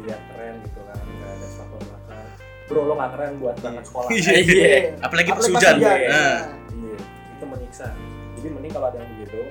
dilihat 0.00 0.20
keren 0.32 0.54
gitu 0.64 0.80
kan. 0.88 0.96
Nggak 0.96 1.30
ada 1.36 1.46
sepatu 1.46 1.74
belakang. 1.84 2.26
Bro 2.72 2.80
lo 2.88 2.94
nggak 2.96 3.10
keren 3.14 3.32
buat 3.36 3.54
berangkat 3.60 3.84
sekolah. 3.84 4.08
Iya. 4.08 4.32
iya 4.40 4.80
Apalagi 5.04 5.28
pas 5.36 5.44
Apalagi 5.44 5.54
hujan. 5.60 5.74
hujan. 5.76 5.96
Nah. 6.08 6.40
iya. 6.72 6.98
Itu 7.36 7.44
menyiksa. 7.44 7.86
Jadi 8.40 8.48
mending 8.48 8.72
kalau 8.72 8.86
ada 8.88 8.96
yang 8.96 9.10
begitu 9.20 9.42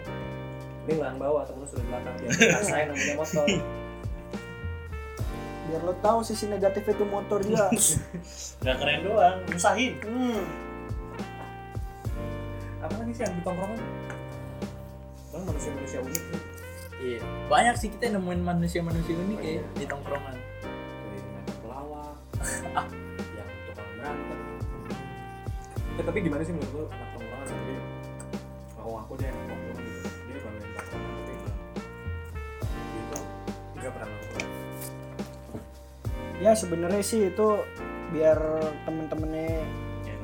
mending 0.82 0.98
lo 0.98 1.06
yang 1.06 1.20
bawa 1.22 1.40
temen 1.46 1.62
lo 1.62 1.68
sudah 1.70 1.84
di 1.84 1.90
belakang. 1.90 2.14
Biar 2.18 2.32
ngerasain 2.42 2.86
namanya 2.90 3.16
motor. 3.18 3.46
Biar 5.62 5.82
lo 5.86 5.94
tahu 6.02 6.20
sisi 6.26 6.46
negatif 6.50 6.84
itu 6.90 7.04
motor 7.06 7.40
juga. 7.46 7.70
Gak 8.66 8.76
keren 8.82 9.00
doang, 9.06 9.38
nyusahin. 9.50 9.94
hmm. 10.02 10.44
apa 12.82 12.98
lagi 12.98 13.14
sih 13.14 13.22
yang 13.22 13.36
di 13.38 13.44
tongkrongan? 13.46 13.78
Bang 15.32 15.44
manusia-manusia 15.46 16.02
unik 16.02 16.24
nih 16.34 16.42
iya. 17.02 17.22
Banyak 17.46 17.76
sih 17.78 17.94
kita 17.94 18.18
nemuin 18.18 18.42
manusia-manusia 18.42 19.16
unik 19.16 19.38
Oh, 19.38 19.46
ya 19.46 19.54
iya. 19.54 19.64
di 19.78 19.86
tongkrongan. 19.86 20.36
Dari 20.36 21.20
main 21.22 21.46
pelawak. 21.62 22.18
Yang 23.38 23.50
tukang 23.70 23.90
berantem 23.96 24.40
ya, 25.94 26.02
tapi 26.10 26.18
gimana 26.26 26.42
sih 26.42 26.54
menurut 26.58 26.74
lo 26.74 26.84
anak 26.90 27.10
tongkrongan? 27.14 27.48
Dia 27.54 27.80
mau 28.82 28.94
aku 28.98 29.14
deh 29.22 29.30
ya 36.42 36.52
sebenarnya 36.58 37.04
sih 37.06 37.30
itu 37.30 37.48
biar 38.12 38.38
temen-temennya 38.84 39.62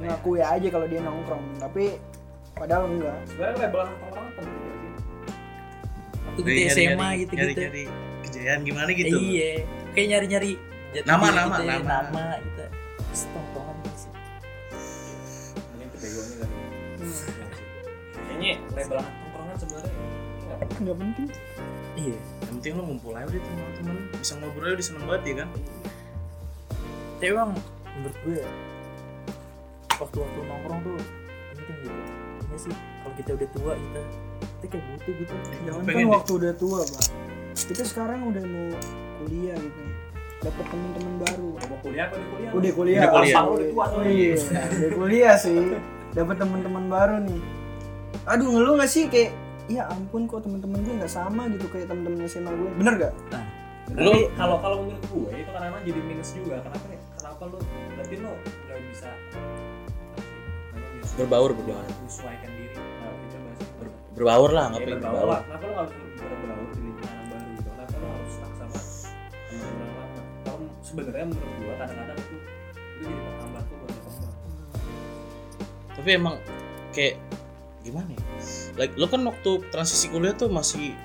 ngakui 0.01 0.41
aja 0.41 0.67
kalau 0.67 0.87
dia 0.89 1.01
nongkrong. 1.01 1.45
Tapi 1.61 1.97
padahal 2.57 2.89
enggak. 2.89 3.17
Sebenarnya 3.29 3.55
label 3.63 3.79
anak 3.85 3.95
tongkrongan 4.01 4.31
penting 4.35 4.57
gak 4.57 4.77
sih. 4.81 4.91
Waktu 6.27 6.41
kita 6.43 6.69
SMA 6.73 7.07
gitu 7.21 7.31
nyari, 7.33 7.51
gitu 7.53 7.61
nyari 7.61 7.83
kejayaan 8.27 8.59
gimana 8.67 8.89
gitu. 8.91 9.15
iya 9.15 9.63
kayak 9.95 10.07
nyari-nyari 10.11 10.51
jati 10.91 11.07
Nama, 11.07 11.25
diri 11.25 11.37
nama, 11.37 11.55
kita, 11.57 11.63
nama. 11.65 11.87
nama 12.03 12.25
gitu. 12.43 12.63
Terus 12.97 13.23
tongkrongan 13.31 13.75
sih. 13.95 14.11
Mungkin 15.71 15.87
kebegoannya 15.95 16.35
kan 16.41 16.49
kayaknya 18.27 18.53
label 18.75 18.97
anak 18.99 19.13
tongkrongan 19.21 19.55
sebenarnya 19.57 19.93
nggak 20.77 20.97
penting. 21.01 21.27
iya. 21.97 22.17
Yang 22.17 22.49
penting 22.53 22.71
lo 22.77 22.83
ngumpul 22.85 23.13
aja 23.17 23.25
udah 23.25 23.41
teman-teman, 23.41 23.97
bisa 24.13 24.33
ngobrol 24.37 24.69
udah 24.73 24.85
seneng 24.85 25.05
banget 25.09 25.23
ya 25.25 25.35
kan. 25.41 25.49
Tapi 27.17 27.25
emang 27.27 27.49
menurut 27.91 28.17
gue 28.21 28.35
ya 28.37 28.49
waktu-waktu 29.97 30.39
nongkrong 30.39 30.79
tuh 30.83 30.95
penting 31.51 31.77
gitu 31.81 31.89
ya 32.43 32.57
sih 32.57 32.73
kalau 33.01 33.13
kita 33.17 33.29
udah 33.33 33.49
tua 33.51 33.73
kita 33.73 34.01
kita 34.37 34.65
kayak 34.69 34.83
butuh 34.87 35.13
gitu 35.15 35.33
jangan 35.65 35.81
kan 35.83 35.93
deh. 35.95 36.07
waktu 36.07 36.31
udah 36.35 36.53
tua 36.53 36.79
pak 36.83 37.05
kita 37.57 37.83
sekarang 37.83 38.19
udah 38.23 38.43
mau 38.45 38.67
kuliah 39.19 39.57
gitu 39.57 39.81
dapat 40.37 40.65
teman-teman 40.69 41.13
baru 41.19 41.47
Udah 41.49 41.67
mau 41.67 41.79
kuliah 41.81 42.03
apa 42.05 42.15
di 42.15 42.25
kuliah? 42.29 42.51
udah 42.53 42.71
kuliah 42.71 43.01
Udah 43.01 43.09
kuliah. 43.11 43.41
Udah 43.41 43.67
tua 43.67 43.85
soalnya. 43.87 44.11
iya 44.11 44.33
udah 44.69 44.91
kuliah 44.93 45.35
sih 45.35 45.57
dapat 46.13 46.35
teman-teman 46.37 46.83
baru 46.85 47.15
nih 47.19 47.41
aduh 48.23 48.47
ngeluh 48.47 48.73
nggak 48.77 48.91
sih 48.91 49.03
kayak 49.07 49.31
ya 49.67 49.89
ampun 49.89 50.29
kok 50.29 50.45
teman-teman 50.45 50.79
gue 50.79 50.93
nggak 50.95 51.09
sama 51.09 51.49
gitu 51.49 51.65
kayak 51.67 51.89
teman-teman 51.89 52.21
SMA 52.23 52.51
gue 52.51 52.69
bener 52.77 52.93
gak 52.99 53.13
Lu 53.89 54.11
kalau 54.35 54.59
kalau 54.59 54.83
menurut 54.83 54.99
gue 55.01 55.31
itu 55.33 55.47
kadang-kadang 55.47 55.83
jadi 55.87 56.01
minus 56.03 56.35
juga. 56.35 56.59
Kenapa 56.59 56.85
nih? 56.85 56.99
Kenapa 57.37 57.53
lu 57.53 57.61
berarti 57.93 58.15
lu 58.17 58.33
nggak 58.33 58.79
bisa 58.89 59.13
apa 59.13 59.37
Berbaur, 61.21 61.53
berbaur. 61.53 61.85
menyesuaikan 61.85 62.49
diri. 62.57 62.73
Nah, 62.73 63.13
kita 63.13 63.37
bahas 63.45 63.59
itu. 63.61 63.85
berbaur 64.17 64.49
lah 64.49 64.65
Ya, 64.65 64.71
ngapain 64.73 64.89
berbaur 64.97 65.13
berbaur 65.13 65.29
lah. 65.29 65.41
Kenapa 65.45 65.65
lu 65.69 65.73
nggak 65.77 65.87
bisa 65.93 66.25
berbaur 66.33 66.65
di 66.65 66.79
lingkungan 66.81 67.25
baru 67.29 67.45
gitu? 67.53 67.69
Kenapa 67.69 67.93
lu 67.93 68.07
harus 68.09 68.31
stuck 68.33 68.53
sama 68.57 68.79
yang 69.53 69.69
lama? 69.69 70.21
Kalau 70.41 70.57
sebenarnya 70.81 71.25
menurut 71.29 71.53
gua 71.61 71.73
kadang-kadang 71.77 72.17
itu 72.17 72.35
itu 72.41 73.01
jadi 73.05 73.13
penghambat 73.21 73.63
tuh 73.69 73.77
buat 73.77 73.93
tapi 75.93 76.09
emang 76.17 76.35
kayak 76.89 77.15
gimana 77.85 78.09
ya 78.17 78.23
like 78.81 78.93
lo 78.97 79.05
kan 79.05 79.21
waktu 79.29 79.51
transisi 79.69 80.09
kuliah 80.09 80.33
tuh 80.33 80.49
masih 80.49 80.97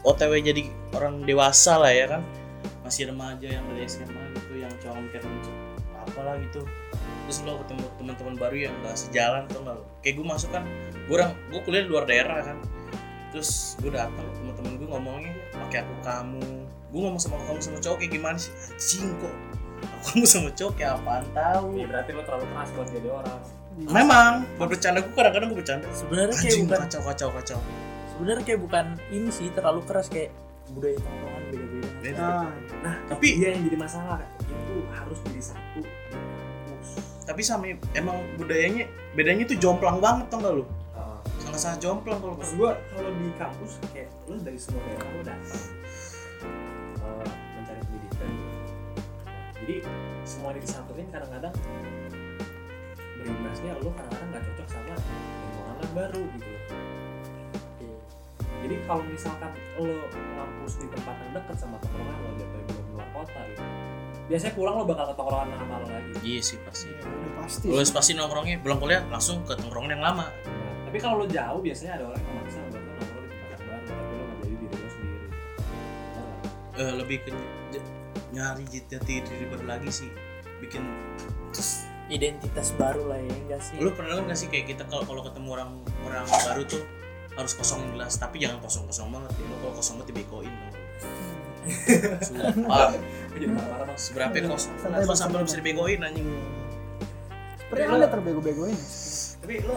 OTW 0.00 0.32
jadi 0.40 0.64
orang 0.96 1.28
dewasa 1.28 1.76
lah 1.76 1.92
ya 1.92 2.08
kan 2.08 2.24
masih 2.80 3.12
remaja 3.12 3.48
yang 3.52 3.64
dari 3.68 3.84
SMA 3.84 4.24
gitu 4.32 4.52
yang 4.60 4.72
cuma 4.80 4.96
mikir 5.04 5.20
apalah 6.04 6.36
gitu 6.40 6.62
terus 7.24 7.40
lo 7.48 7.56
ketemu 7.64 7.84
teman-teman 7.96 8.34
baru 8.36 8.56
yang 8.68 8.74
gak 8.84 8.96
sejalan 9.00 9.48
tuh 9.48 9.64
nggak 9.64 9.76
lo? 9.80 9.84
Kayak 10.04 10.14
gue 10.20 10.26
masuk 10.28 10.50
kan 10.52 10.64
gue 11.08 11.14
orang 11.16 11.32
gue 11.48 11.60
kuliah 11.64 11.82
di 11.84 11.90
luar 11.90 12.04
daerah 12.04 12.38
kan. 12.44 12.58
Terus 13.32 13.80
gue 13.80 13.90
datang 13.90 14.28
teman-teman 14.36 14.72
gue 14.76 14.88
ngomongnya 14.88 15.32
pakai 15.56 15.88
aku 15.88 15.94
kamu. 16.04 16.44
Gue 16.92 17.00
ngomong 17.00 17.20
sama 17.20 17.40
kamu 17.48 17.58
sama 17.64 17.78
cowok 17.80 17.96
kayak 18.04 18.12
gimana 18.12 18.36
sih? 18.36 18.52
Anjing 18.52 19.08
kok 19.18 19.34
aku 19.84 20.04
kamu 20.12 20.24
sama 20.28 20.50
cowok 20.52 20.72
kayak 20.76 20.92
apaan 21.00 21.24
tahu? 21.32 21.66
Ya 21.80 21.86
berarti 21.88 22.10
lu 22.12 22.22
terlalu 22.28 22.46
keras 22.52 22.70
buat 22.76 22.88
jadi 22.92 23.10
orang. 23.10 23.40
memang 23.74 24.32
buat 24.54 24.68
bercanda 24.70 25.02
gue 25.02 25.14
kadang-kadang 25.16 25.48
gue 25.50 25.58
bercanda. 25.58 25.86
Sebenarnya 25.90 26.36
kayak 26.38 26.56
bukan 26.62 26.78
kacau 26.86 27.00
kacau 27.08 27.28
kacau. 27.34 27.58
Sebenarnya 28.14 28.44
kayak 28.46 28.60
bukan 28.62 28.86
ini 29.10 29.30
sih 29.32 29.48
terlalu 29.50 29.80
keras 29.88 30.06
kayak 30.12 30.30
budaya 30.70 30.94
tongkrongan 31.00 31.33
Beda. 32.04 32.20
nah 32.20 32.52
Nah, 32.84 32.94
tapi 33.08 33.40
iya 33.40 33.56
yang 33.56 33.64
jadi 33.64 33.80
masalah 33.80 34.20
itu 34.44 34.76
harus 34.92 35.18
jadi 35.32 35.40
satu 35.40 35.80
tapi 37.24 37.40
sama 37.40 37.72
emang 37.96 38.20
budayanya 38.36 38.84
bedanya 39.16 39.48
tuh 39.48 39.56
jomplang 39.56 39.96
banget 39.96 40.28
tau 40.28 40.44
gak 40.44 40.54
lu 40.60 40.64
sangat 41.54 41.60
sangat 41.60 41.78
jomplang 41.86 42.18
kalau 42.18 42.34
Maksud 42.34 42.56
gua 42.58 42.72
kalau 42.90 43.10
di 43.14 43.30
kampus 43.38 43.72
kayak 43.94 44.10
lu 44.26 44.36
dari 44.42 44.58
semua 44.58 44.82
daerah 44.84 45.08
lu 45.14 45.22
datang 45.22 45.62
eh, 46.98 47.30
mencari 47.54 47.80
pendidikan. 47.86 48.30
Nah, 49.22 49.50
jadi 49.62 49.76
semuanya 50.26 50.60
disatuin 50.66 51.08
kadang-kadang 51.14 51.54
berimbasnya 53.22 53.72
lu 53.80 53.88
kadang-kadang 53.94 54.28
nggak 54.34 54.44
cocok 54.50 54.68
sama 54.68 54.94
lingkungan 54.98 55.76
yang 55.78 55.94
baru 55.94 56.22
gitu 56.34 56.48
loh. 56.50 56.62
Jadi 58.64 58.74
kalau 58.88 59.04
misalkan 59.04 59.52
lo 59.76 60.08
ngampus 60.08 60.80
di 60.80 60.86
tempat 60.88 61.14
yang 61.20 61.32
dekat 61.36 61.56
sama 61.60 61.76
tongkrongan 61.84 62.16
lo 62.16 62.30
jatuh 62.40 62.60
belum 62.64 62.86
luar 62.96 63.08
kota 63.12 63.40
gitu. 63.52 63.62
Biasanya 64.24 64.52
pulang 64.56 64.74
lo 64.80 64.84
bakal 64.88 65.04
ke 65.12 65.14
tongkrongan 65.20 65.48
sama 65.52 65.74
lo 65.84 65.86
lagi. 65.92 66.12
iya 66.24 66.40
sih 66.40 66.56
pasti 66.64 66.88
ya, 66.88 67.04
udah 67.04 67.32
pasti 67.44 67.66
sih. 67.68 67.92
pasti 67.92 68.10
nongkrongnya 68.16 68.56
pulang 68.64 68.80
kuliah 68.80 69.04
langsung 69.12 69.44
ke 69.44 69.52
tongkrongan 69.52 70.00
yang 70.00 70.04
lama 70.04 70.32
Nah, 70.32 70.88
tapi 70.88 70.96
kalau 70.96 71.20
lo 71.20 71.26
jauh 71.28 71.60
biasanya 71.60 72.00
ada 72.00 72.04
orang 72.08 72.22
yang 72.24 72.34
maksa 72.40 72.58
buat 72.64 72.80
lo 72.80 72.92
nongkrong 72.96 73.24
di 73.28 73.36
tempat 73.36 73.48
yang 73.52 73.68
baru 73.68 73.84
tapi 73.84 74.00
lo 74.16 74.24
nggak 74.24 74.38
jadi 74.40 74.54
diri 74.56 74.76
lo 74.80 74.88
sendiri. 74.88 75.26
Nggak? 75.28 76.80
Eh, 76.80 76.92
lebih 76.96 77.16
ke 77.20 77.30
nyari 78.34 78.64
jati 78.66 79.14
diri 79.22 79.44
baru 79.52 79.64
lagi 79.68 79.90
sih 79.92 80.10
bikin 80.64 80.82
identitas 82.08 82.72
baru 82.80 83.12
lah 83.12 83.20
ya 83.20 83.32
enggak 83.44 83.60
sih 83.60 83.76
lu 83.80 83.92
pernah 83.92 84.20
kan 84.20 84.24
gak 84.28 84.38
sih 84.40 84.48
kayak 84.48 84.76
kita 84.76 84.82
kalau 84.88 85.04
kalau 85.04 85.22
ketemu 85.24 85.48
orang 85.56 85.70
orang 86.04 86.24
baru 86.48 86.62
tuh 86.64 86.82
harus 87.34 87.52
kosongin 87.58 87.90
gelas 87.98 88.14
tapi 88.14 88.38
jangan 88.38 88.62
kosong 88.62 88.86
kosong 88.86 89.10
banget 89.10 89.30
ya 89.34 89.44
lu 89.50 89.56
kalau 89.58 89.74
kosong 89.74 89.94
banget 89.98 90.08
dibekoin 90.14 90.52
lu. 90.54 90.70
sumpah 92.22 92.92
mas. 93.90 94.00
seberapa 94.00 94.34
kosong 94.46 94.72
lu 94.78 95.06
Bang, 95.06 95.18
sampai 95.18 95.42
bisa 95.42 95.56
dibekoin 95.58 96.00
anjing 96.02 96.28
sebenarnya 97.58 97.88
anda 97.90 98.08
terbego-begoin 98.10 98.78
Tapi 99.44 99.60
lo 99.66 99.76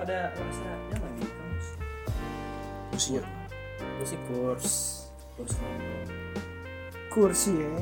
pada 0.00 0.34
merasa 0.34 0.66
nyaman 0.90 1.12
di 1.20 1.22
kampus. 1.22 1.66
Musiknya. 2.90 3.22
gue 4.00 4.06
sih 4.08 4.18
kurs 4.26 4.66
nongkrong. 5.36 6.08
kursi 7.12 7.52
ya 7.52 7.72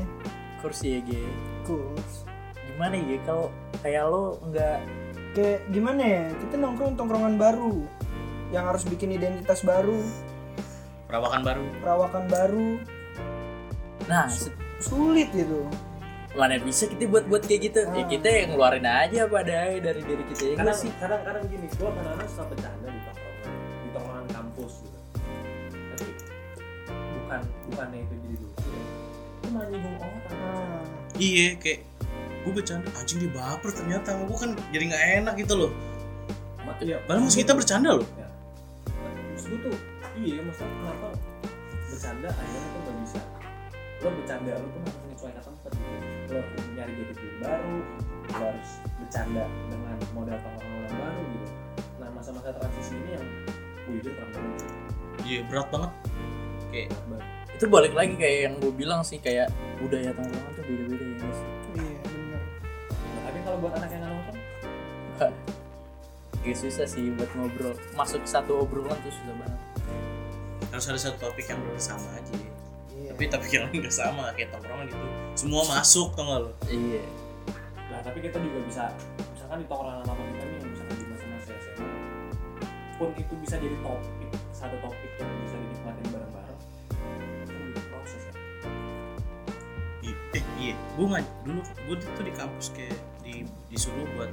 kurs 0.58 0.82
ya 0.82 0.98
Ge. 1.06 1.22
kurs 1.62 2.26
gimana 2.74 2.94
ya 2.98 3.18
kalau 3.22 3.54
kayak 3.82 4.04
lo 4.10 4.38
nggak 4.50 4.78
kayak 5.38 5.60
gimana 5.70 6.02
ya 6.02 6.24
kita 6.42 6.54
nongkrong 6.58 6.98
tongkrongan 6.98 7.38
baru 7.38 7.86
yang 8.48 8.64
harus 8.64 8.82
bikin 8.82 9.10
identitas 9.10 9.60
baru. 9.60 10.00
Perawakan 11.04 11.40
baru. 11.42 11.64
Perawakan 11.78 12.24
baru. 12.26 12.68
Nah 14.04 14.24
se- 14.26 14.52
sulit 14.78 15.28
gitu. 15.30 15.68
Mana 16.30 16.56
bisa 16.56 16.86
kita 16.86 17.04
buat 17.06 17.24
buat 17.24 17.42
kayak 17.42 17.60
gitu. 17.66 17.80
Ya 17.88 17.98
Ah. 17.98 18.06
kita 18.06 18.28
yang 18.28 18.48
ngeluarin 18.52 18.84
aja 18.84 19.20
pada 19.26 19.56
dari 19.74 20.00
diri 20.00 20.24
kita 20.28 20.42
ya 20.44 20.54
Kadang 20.56 20.76
sih 20.76 20.90
kadang-kadang 20.94 21.44
gini, 21.46 21.66
gua 21.74 21.90
kadang-kadang 21.90 22.28
suka 22.28 22.44
bercanda 22.46 22.86
di 22.86 23.00
tongkrongan, 23.02 23.52
di 23.58 23.88
tongkrongan 23.90 24.26
kampus 24.30 24.72
gitu. 24.78 24.98
Tapi 25.90 26.06
bukan 27.16 27.40
bukannya 27.66 27.98
itu 27.98 28.14
jadi 28.18 28.36
lucu 28.38 28.68
ya. 28.68 28.84
Itu 29.34 29.46
malah 29.48 29.66
nyinggung 29.66 29.96
orang. 29.98 30.22
nah, 30.30 30.82
iya 31.18 31.46
kayak 31.56 31.80
gue 32.38 32.52
bercanda 32.54 32.88
anjing 32.94 33.18
dia 33.18 33.32
baper 33.34 33.70
ternyata 33.72 34.08
gue 34.14 34.36
kan 34.38 34.50
jadi 34.70 34.84
nggak 34.86 35.04
enak 35.18 35.34
gitu 35.36 35.54
loh. 35.58 35.72
Ma- 36.60 36.78
Iya, 36.78 37.00
padahal 37.02 37.24
maksud 37.24 37.40
kita 37.40 37.52
bercanda 37.52 37.90
loh. 37.94 38.06
Maksud 38.06 38.27
gua 39.48 39.58
tuh, 39.64 39.76
iya 40.16 40.36
maksudnya 40.40 40.74
kenapa 40.78 41.08
bercanda 41.88 42.28
akhirnya 42.30 42.68
tuh 42.68 42.80
gak 42.84 42.96
bisa. 43.02 43.20
Lo 43.98 44.08
bercanda 44.14 44.52
lo 44.54 44.66
tuh 44.68 44.80
harus 44.84 44.96
menyesuaikan 45.02 45.42
tempat 45.42 45.70
gitu. 45.72 45.94
Lo 46.28 46.38
harus 46.38 46.64
nyari 46.76 46.92
jati 46.94 47.12
diri 47.16 47.36
baru 47.40 47.76
lo 48.28 48.44
harus 48.44 48.70
bercanda 49.00 49.44
dengan 49.66 49.96
modal 50.12 50.38
yang 50.38 50.96
baru 50.96 51.22
gitu. 51.32 51.48
Nah 51.98 52.08
masa-masa 52.12 52.48
transisi 52.54 52.94
ini 52.94 53.10
yang 53.16 53.24
gue 53.88 53.92
jujur 53.98 54.12
kurang 54.14 54.32
banget 54.36 54.56
iya 55.24 55.40
berat 55.44 55.68
banget. 55.68 55.92
Kayak 56.68 56.88
Berat 56.92 57.04
banget. 57.08 57.26
itu 57.58 57.64
balik 57.66 57.92
lagi 57.96 58.14
kayak 58.14 58.38
yang 58.46 58.54
gue 58.62 58.70
bilang 58.70 59.00
sih 59.02 59.18
kayak 59.18 59.48
budaya 59.82 60.14
tongkrongan 60.14 60.52
tuh 60.54 60.62
beda-beda 60.62 61.04
ya 61.10 61.30
sih 61.32 61.48
iya 61.74 61.98
bener 62.06 62.42
Nah, 62.94 63.22
tapi 63.26 63.38
kalau 63.42 63.58
buat 63.58 63.72
anak 63.74 63.90
yang 66.48 66.56
nggak 66.56 66.56
nonton 66.56 66.56
Gak 66.56 66.58
susah 66.64 66.86
sih 66.88 67.04
buat 67.12 67.30
ngobrol. 67.36 67.74
Masuk 67.92 68.22
satu 68.24 68.52
obrolan 68.64 68.96
tuh 69.04 69.12
susah 69.12 69.34
banget. 69.36 69.60
Harus 70.68 70.86
ada 70.88 71.00
satu 71.00 71.16
topik 71.20 71.46
yang 71.48 71.60
bersama 71.64 72.08
aja. 72.16 72.34
Iya. 72.92 73.10
Tapi 73.12 73.24
topik 73.28 73.50
yang 73.52 73.64
nggak 73.72 73.92
sama 73.92 74.32
kayak 74.32 74.48
tongkrongan 74.52 74.88
gitu. 74.88 75.06
Semua 75.36 75.62
masuk 75.76 76.16
tau 76.16 76.24
gak 76.24 76.40
lo? 76.44 76.50
Iya. 76.68 77.04
Nah 77.88 78.00
tapi 78.04 78.18
kita 78.24 78.36
juga 78.40 78.58
bisa 78.64 78.84
misalkan 79.36 79.64
di 79.64 79.66
tongkrongan 79.68 80.04
lama 80.04 80.22
kita 80.22 80.44
nih 80.44 80.58
misalkan 80.68 80.96
di 80.96 81.06
masa-masa 81.08 81.50
SMA 81.64 81.88
pun 82.98 83.14
itu 83.14 83.34
bisa 83.38 83.54
jadi 83.62 83.76
topik 83.78 84.30
satu 84.50 84.76
topik 84.82 85.10
yang 85.22 85.30
bisa 85.46 85.56
dinikmatin 85.56 86.06
bareng-bareng. 86.10 86.60
Itu 87.46 87.80
proses 87.92 88.22
ya. 88.28 88.32
I- 90.04 90.22
eh 90.36 90.44
iya. 90.60 90.74
Gue 90.98 91.06
nggak 91.06 91.24
dulu 91.46 91.60
gue 91.62 91.96
tuh 91.96 92.24
di 92.26 92.32
kampus 92.34 92.74
kayak 92.74 92.98
di 93.28 93.44
disuruh 93.68 94.08
buat 94.16 94.32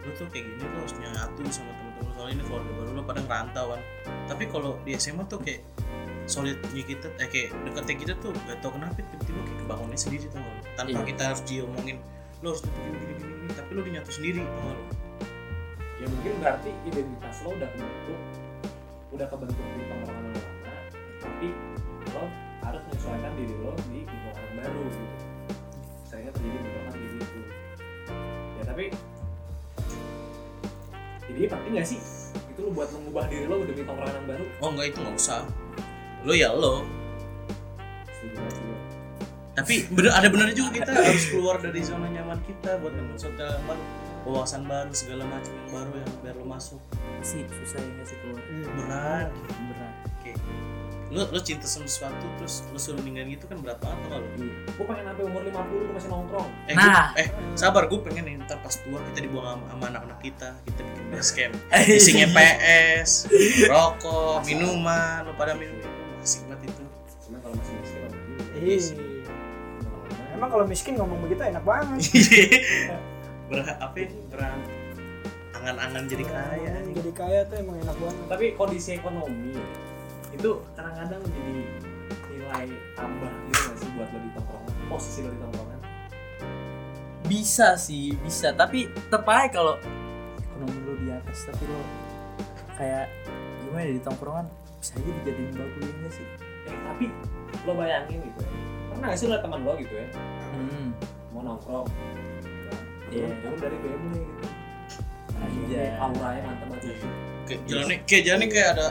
lu 0.00 0.10
tuh 0.16 0.24
kayak 0.32 0.48
gini 0.48 0.64
lo 0.64 0.80
harus 0.80 0.96
nyatu 0.96 1.40
sama 1.52 1.76
temen-temen. 1.76 2.12
Soalnya 2.16 2.34
ini 2.40 2.44
keluarga 2.48 2.70
baru 2.72 2.90
lo 2.96 3.02
pada 3.04 3.20
ngerantau 3.20 3.66
kan. 3.76 3.80
Tapi 4.32 4.44
kalau 4.48 4.80
di 4.80 4.96
SMA 4.96 5.28
tuh 5.28 5.38
kayak 5.44 5.60
solidnya 6.30 6.84
kita 6.86 7.10
eh 7.18 7.28
kayak 7.28 7.50
deketnya 7.66 7.94
kita 7.98 8.12
tuh 8.22 8.30
gak 8.46 8.62
tau 8.62 8.70
kenapa 8.70 9.02
tiba-tiba 9.02 9.40
kayak 9.42 9.58
kebangunnya 9.66 9.98
sendiri 9.98 10.24
tau 10.30 10.38
gak 10.38 10.54
lo 10.54 10.62
tanpa 10.78 10.90
Iya. 10.94 11.08
kita 11.10 11.22
harus 11.26 11.42
diomongin 11.42 11.96
lo 12.40 12.46
harus 12.54 12.62
gini 12.62 12.78
gini 12.86 12.96
gini, 13.02 13.34
gini 13.34 13.52
tapi 13.58 13.70
lo 13.74 13.80
udah 13.82 13.92
nyatu 13.98 14.10
sendiri 14.14 14.40
tau 14.46 14.62
gak 14.62 14.76
lo 14.78 14.84
ya 15.98 16.06
mungkin 16.06 16.32
berarti 16.38 16.70
identitas 16.86 17.36
lo 17.42 17.48
udah 17.58 17.68
kebentuk 17.74 18.20
udah 19.10 19.26
kebentuk 19.26 19.66
di 19.74 19.82
tongkrongan 19.90 20.24
yang 20.30 20.38
lama 20.38 20.74
tapi 21.18 21.48
lo 22.14 22.24
harus 22.62 22.82
menyesuaikan 22.86 23.32
diri 23.34 23.54
lo 23.58 23.72
di 23.90 23.98
lingkungan 24.06 24.52
baru 24.54 24.80
gitu. 24.86 25.04
Seringnya 26.06 26.32
terjadi 26.34 26.58
bentrokan 26.62 26.92
kayak 26.94 27.10
gitu 27.18 27.40
ya 28.60 28.64
tapi 28.68 28.84
jadi 31.30 31.46
penting 31.46 31.72
gak 31.78 31.88
sih? 31.88 32.00
Itu 32.52 32.68
lo 32.68 32.70
buat 32.74 32.90
mengubah 32.92 33.24
diri 33.30 33.46
lo 33.46 33.62
demi 33.64 33.82
tongkrongan 33.86 34.12
yang 34.12 34.26
baru? 34.28 34.44
Oh 34.60 34.68
enggak 34.74 34.86
itu 34.92 34.98
nggak 35.00 35.16
usah. 35.16 35.40
Lo 36.26 36.32
ya 36.36 36.50
lo. 36.52 36.84
Tapi 39.56 39.74
bener 39.92 40.12
ada 40.12 40.28
benernya 40.28 40.56
juga 40.56 40.70
kita. 40.76 40.90
Harus 40.92 41.26
keluar 41.32 41.56
dari 41.62 41.80
zona 41.80 42.08
nyaman 42.12 42.40
kita 42.44 42.76
buat 42.82 42.92
nemu 42.92 43.14
sosial 43.16 43.48
yang 43.56 43.64
baru 43.64 43.82
wawasan 44.20 44.68
baru 44.68 44.92
segala 44.92 45.24
macam 45.24 45.48
yang 45.48 45.70
baru 45.72 45.92
yang 45.96 46.10
biar 46.20 46.34
lo 46.36 46.46
masuk. 46.48 46.80
Sih 47.24 47.44
susah 47.48 47.80
ya 47.80 48.04
sih 48.04 48.16
keluar? 48.20 48.40
Berat 48.76 49.28
berat 49.70 49.89
lo 51.10 51.26
lo 51.26 51.38
cinta 51.38 51.66
sama 51.66 51.84
sesuatu 51.84 52.22
terus 52.38 52.62
lo 52.66 52.78
suruh 52.78 53.02
ninggalin 53.02 53.34
gitu 53.34 53.44
kan 53.44 53.58
berat 53.58 53.78
banget 53.78 53.98
kalau 54.06 54.22
gue 54.30 54.84
pengen 54.86 55.04
sampai 55.04 55.24
umur 55.26 55.42
50 55.42 55.50
tuh 55.82 55.92
masih 55.92 56.08
nongkrong. 56.08 56.48
Eh 56.64 56.72
Nah. 56.72 56.86
gua- 56.86 57.12
eh 57.16 57.28
sabar 57.52 57.82
gue 57.84 57.98
pengen 58.00 58.24
nih 58.24 58.34
ntar 58.40 58.58
pas 58.58 58.74
tua 58.76 58.98
kita 59.10 59.18
dibuang 59.20 59.58
sama, 59.58 59.64
sama 59.68 59.84
anak-anak 59.90 60.18
kita 60.20 60.48
kita 60.64 60.80
bikin 60.80 61.04
base 61.10 61.30
camp. 61.32 61.54
Isinya 61.98 62.26
PS 62.30 63.10
rokok 63.66 64.42
minuman 64.44 65.26
lo 65.26 65.34
pada 65.34 65.52
minum 65.52 65.74
minum 65.74 65.90
asik 66.18 66.46
banget 66.46 66.70
itu. 66.70 66.82
Cuman 67.26 67.38
kalau 67.40 67.54
masih 67.54 67.74
miskin 67.76 68.00
Ih. 68.60 68.84
Emang 70.30 70.48
kalau 70.48 70.64
miskin 70.64 70.94
ngomong 70.94 71.18
begitu 71.20 71.42
enak 71.42 71.64
banget. 71.64 72.00
ber 73.50 73.66
apa 73.66 73.96
ya? 73.96 74.08
Beran 74.30 74.58
angan-angan 75.52 76.02
jadi 76.06 76.24
kaya. 76.24 76.72
Jadi 76.86 77.10
kaya 77.10 77.40
tuh 77.44 77.56
emang 77.58 77.76
enak 77.78 77.96
banget. 77.98 78.24
tapi 78.26 78.44
kondisi 78.54 78.94
ekonomi 78.94 79.58
itu 80.40 80.52
kadang-kadang 80.72 81.20
jadi 81.20 81.56
nilai 82.32 82.66
tambah 82.96 83.32
gitu 83.52 83.60
nggak 83.60 83.76
sih 83.76 83.88
buat 83.92 84.08
lo 84.08 84.18
di 84.24 84.30
tongkrongan? 84.32 84.72
Posisi 84.88 85.18
lo 85.20 85.30
di 85.36 85.40
tongkrongan? 85.44 85.78
Bisa 87.28 87.68
sih 87.76 88.16
bisa. 88.24 88.56
Tapi 88.56 88.88
tetep 88.88 89.28
aja 89.28 89.46
kalau 89.52 89.74
ekonomi 90.40 90.78
lu 90.88 90.92
di 91.04 91.08
atas 91.12 91.44
tapi 91.44 91.64
lo 91.68 91.80
kayak 92.80 93.12
gimana 93.68 93.84
ya, 93.84 93.92
di 93.92 94.02
tongkrongan 94.02 94.46
bisa 94.80 94.92
aja 94.96 95.10
dijadiin 95.20 95.52
bagus 95.52 95.82
ya 95.84 95.92
nggak 96.00 96.12
sih? 96.16 96.26
Eh 96.64 96.76
tapi 96.88 97.04
lo 97.68 97.72
bayangin 97.76 98.18
gitu 98.24 98.40
ya. 98.40 98.50
Pernah 98.88 99.06
nggak 99.12 99.20
sih 99.20 99.26
lo 99.28 99.36
teman 99.44 99.60
lo 99.60 99.72
gitu 99.76 99.92
ya? 99.92 100.06
Hmm. 100.56 100.88
Mau 101.36 101.44
nongkrong. 101.44 101.88
Iya. 103.12 103.28
turun 103.44 103.58
dari 103.60 103.76
BMW 103.76 104.24
gitu. 104.24 104.48
Aja 105.40 105.82
auranya 106.00 106.40
mantap 106.48 106.66
banget. 106.72 106.96
Iya. 106.96 107.08
kayak 107.50 107.60
jalannya 107.66 107.96
kayak 108.06 108.22
jalannya 108.22 108.48
kayak 108.48 108.68
ada 108.78 108.86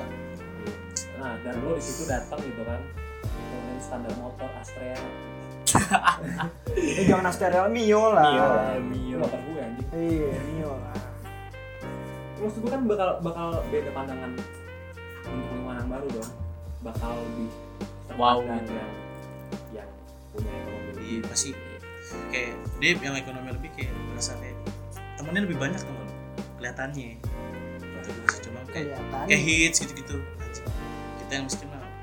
nah 1.19 1.36
dan 1.43 1.60
lo 1.60 1.75
di 1.75 1.84
situ 1.84 2.08
datang 2.08 2.39
gitu 2.39 2.63
kan. 2.63 2.79
Dengan 3.21 3.77
standar 3.79 4.13
motor 4.17 4.49
Astrea. 4.55 4.97
Eh 6.73 7.05
jangan 7.05 7.29
Asterel 7.29 7.67
Mio 7.69 8.10
lah. 8.10 8.25
Mio 8.25 8.45
lah 8.47 8.73
Mio. 8.82 9.17
Motor 9.21 9.39
gue 9.43 9.60
anjing. 9.60 9.88
Iya, 9.91 10.32
Mio 10.49 10.71
lah. 10.73 10.97
maksud 12.39 12.63
gue 12.63 12.71
kan 12.71 12.88
bakal 12.88 13.19
bakal 13.19 13.47
beda 13.67 13.91
pandangan 13.91 14.32
untuk 15.27 15.49
lingkungan 15.51 15.86
baru 15.91 16.08
dong. 16.10 16.32
Bakal 16.82 17.12
lebih 17.19 17.49
Wow, 18.15 18.43
gitu. 18.43 18.51
yang 18.51 18.91
yang 19.71 19.89
punya 20.32 20.51
ekonomi 20.51 20.88
lebih 20.91 21.03
Iya, 21.05 21.19
pasti. 21.23 21.49
kayak 22.32 22.51
dia 22.79 22.91
yang 22.97 23.15
ekonomi 23.15 23.49
lebih 23.53 23.69
kayak 23.75 23.91
berasa 24.10 24.34
kayak 24.39 24.58
temennya 25.15 25.41
lebih 25.45 25.58
banyak 25.60 25.79
temen. 25.79 26.08
Kelihatannya. 26.58 27.10
Cuma 28.41 28.60
kayak 28.71 28.97
kayak 29.27 29.41
hits 29.43 29.77
gitu-gitu. 29.84 30.17
Kita 31.30 31.38
yang 31.38 31.46
miskin 31.46 31.70
mah 31.70 31.78
deh. 31.78 31.94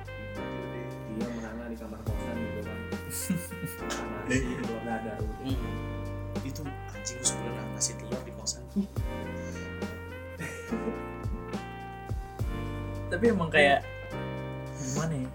dia 1.19 1.27
menang 1.35 1.67
di 1.67 1.75
kamar 1.75 1.99
kosan 2.07 2.37
gitu 2.39 2.61
kan 2.63 2.79
nasi 3.11 4.55
telur 4.63 4.83
dadar 4.87 5.19
gitu. 5.19 5.35
Hmm. 5.43 6.47
itu 6.47 6.63
anjing 6.95 7.19
gue 7.19 7.27
sebulan 7.27 7.67
ngasih 7.75 7.95
telur 7.99 8.23
di 8.23 8.31
kosan 8.39 8.63
tapi 13.11 13.25
emang 13.35 13.51
kayak 13.51 13.83
gimana 14.79 15.15
ya 15.19 15.31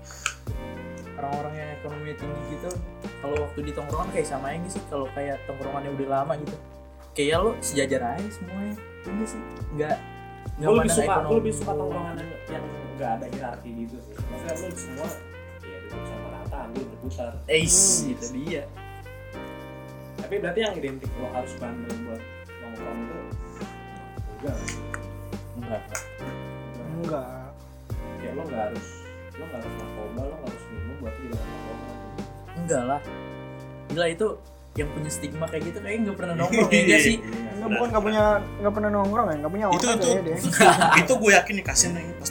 orang-orang 1.19 1.53
yang 1.59 1.69
ekonomi 1.83 2.15
tinggi 2.15 2.43
gitu 2.55 2.71
kalau 3.19 3.43
waktu 3.43 3.59
di 3.59 3.71
tongkrongan 3.75 4.07
kayak 4.15 4.27
sama 4.31 4.55
aja 4.55 4.71
sih 4.71 4.79
kalau 4.87 5.11
kayak 5.11 5.35
tongkrongannya 5.43 5.91
udah 5.99 6.07
lama 6.23 6.39
gitu 6.39 6.55
kayak 7.11 7.43
lo 7.43 7.59
sejajar 7.59 8.15
aja 8.15 8.39
semuanya 8.39 8.71
ini 9.03 9.27
sih 9.27 9.41
nggak 9.75 9.99
nggak 10.63 10.69
gue 10.71 10.79
lebih 10.79 10.95
suka 10.95 11.03
gue 11.03 11.11
ekonomi 11.11 11.35
lebih 11.43 11.53
suka 11.59 11.71
tongkrongan 11.75 12.15
yang 12.47 12.63
nggak 13.01 13.17
ada 13.17 13.25
hierarki 13.33 13.69
gitu 13.73 13.97
sih 13.97 14.13
maksudnya 14.29 14.69
lu 14.69 14.77
semua 14.77 15.07
ya 15.65 15.77
duduk 15.81 16.03
sama 16.05 16.27
rata 16.37 16.57
ambil 16.69 16.83
berputar 16.85 17.33
eh 17.49 17.65
Hmm. 17.65 18.13
itu 18.13 18.25
dia. 18.37 18.63
Tapi 20.21 20.33
berarti 20.37 20.59
yang 20.61 20.73
identik 20.77 21.09
lo 21.17 21.27
harus 21.33 21.53
bandel 21.57 21.89
buat 22.05 22.21
nongkrong 22.61 22.99
itu 23.01 23.17
enggak. 24.37 24.57
Nggak 25.57 25.81
enggak. 25.81 25.83
Enggak. 27.01 27.29
kayak 28.21 28.33
lo 28.37 28.41
nggak 28.45 28.61
harus 28.69 28.87
lo 29.33 29.43
nggak 29.49 29.59
harus 29.59 29.73
narkoba 29.81 30.21
lo 30.21 30.35
nggak 30.37 30.49
harus 30.53 30.63
minum 30.69 30.95
buat 31.01 31.13
jadi 31.17 31.33
nongkrong. 31.33 31.79
Enggak 32.61 32.83
lah. 32.85 33.01
Gila 33.89 34.07
itu 34.07 34.27
yang 34.71 34.87
punya 34.95 35.09
stigma 35.11 35.45
kayak 35.49 35.63
gitu 35.67 35.77
kayaknya 35.81 36.01
nggak 36.05 36.17
pernah 36.21 36.35
nongkrong 36.37 36.69
ya 36.69 36.81
enggak 36.85 37.01
sih? 37.01 37.15
Enggak 37.17 37.69
bukan 37.75 37.87
enggak 37.89 38.03
punya 38.05 38.23
enggak 38.61 38.73
pernah 38.77 38.89
nongkrong 38.93 39.27
ya, 39.27 39.35
enggak 39.41 39.51
punya 39.51 39.65
itu 39.67 39.75
otak 39.75 39.89
itu. 39.89 40.05
kayaknya 40.05 40.23
dia. 40.23 41.01
itu 41.01 41.13
gue 41.17 41.31
yakin 41.33 41.53
nih 41.59 41.65
kasihan 41.65 41.91
nih 41.97 42.05
pas 42.15 42.29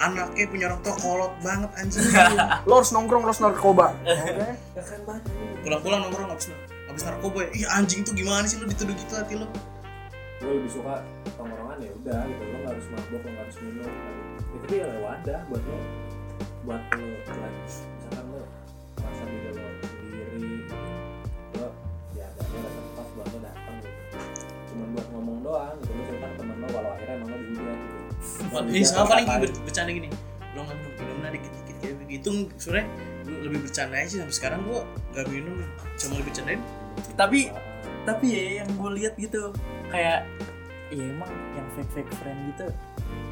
anaknya 0.00 0.44
punya 0.48 0.64
orang 0.68 0.80
tua 0.84 0.94
kolot 1.00 1.32
banget 1.40 1.70
anjing. 1.80 2.04
Lo 2.68 2.72
harus 2.80 2.90
nongkrong, 2.92 3.22
lo 3.24 3.30
harus 3.32 3.40
narkoba. 3.40 3.96
Oke. 4.04 4.54
ya 4.76 4.82
keren 4.84 5.02
banget. 5.08 5.22
Pulang-pulang 5.64 6.00
nongkrong 6.08 6.28
habis 6.30 6.46
habis 6.86 7.02
narkoba 7.04 7.38
ya. 7.48 7.50
Ih 7.52 7.66
anjing 7.72 8.00
tuh 8.04 8.12
gimana 8.12 8.44
sih 8.44 8.60
lo 8.60 8.68
dituduh 8.68 8.94
gitu 8.96 9.12
hati 9.16 9.34
lo? 9.40 9.46
Gue 10.40 10.52
lebih 10.60 10.70
suka 10.70 11.00
tongkrongan 11.40 11.80
ya 11.80 11.90
udah 12.04 12.20
gitu. 12.28 12.42
Lo 12.44 12.56
nggak 12.60 12.72
harus 12.76 12.86
mabok 12.92 13.20
lo 13.24 13.28
nggak 13.32 13.44
harus 13.44 13.58
minum. 13.64 13.92
Itu 14.36 14.64
tuh 14.68 14.76
ya 14.76 14.88
wadah 15.00 15.40
buat 15.48 15.62
lo. 15.64 15.78
Buat 16.66 16.82
lo 16.96 17.06
misalkan 17.06 18.24
lo 18.32 18.42
merasa 19.00 19.24
diri 19.28 19.50
lo 19.52 19.66
sendiri 19.84 20.52
lo 21.56 21.68
ya 22.16 22.24
ada 22.26 22.42
lo 22.44 22.56
ada 22.60 22.70
tempat 22.70 23.06
buat 23.16 23.28
lo 23.32 23.38
datang 23.40 23.76
gitu. 23.80 24.18
Cuman 24.72 24.88
buat 24.92 25.06
ngomong 25.12 25.38
doang 25.40 25.76
gitu 25.80 25.95
ini 28.66 28.82
sama 28.82 29.04
paling 29.08 29.26
ber- 29.26 29.58
bercanda 29.62 29.90
gini. 29.90 30.08
Lo 30.52 30.62
nggak 30.62 30.76
minum 30.76 30.92
minum 30.96 31.16
lah 31.20 31.30
dikit-dikit 31.30 31.76
kayak 31.78 31.96
begitu 32.00 32.28
sebenarnya 32.56 32.86
gue 33.22 33.38
lebih 33.42 33.58
bercanda 33.62 33.94
aja 33.96 34.08
sih 34.08 34.18
sampai 34.18 34.34
sekarang. 34.34 34.60
Gue 34.62 34.80
nggak 35.12 35.26
minum 35.28 35.54
cuma 35.96 36.12
lebih 36.14 36.26
bercandain. 36.30 36.60
Tapi 37.14 37.40
tapi 38.02 38.26
ya 38.28 38.44
yang 38.60 38.68
gue 38.72 38.90
lihat 38.96 39.14
gitu 39.16 39.50
kayak 39.88 40.24
ya 40.88 41.02
emang 41.04 41.26
yang 41.52 41.66
fake 41.74 41.90
fake 41.92 42.12
friend 42.16 42.38
gitu 42.50 42.66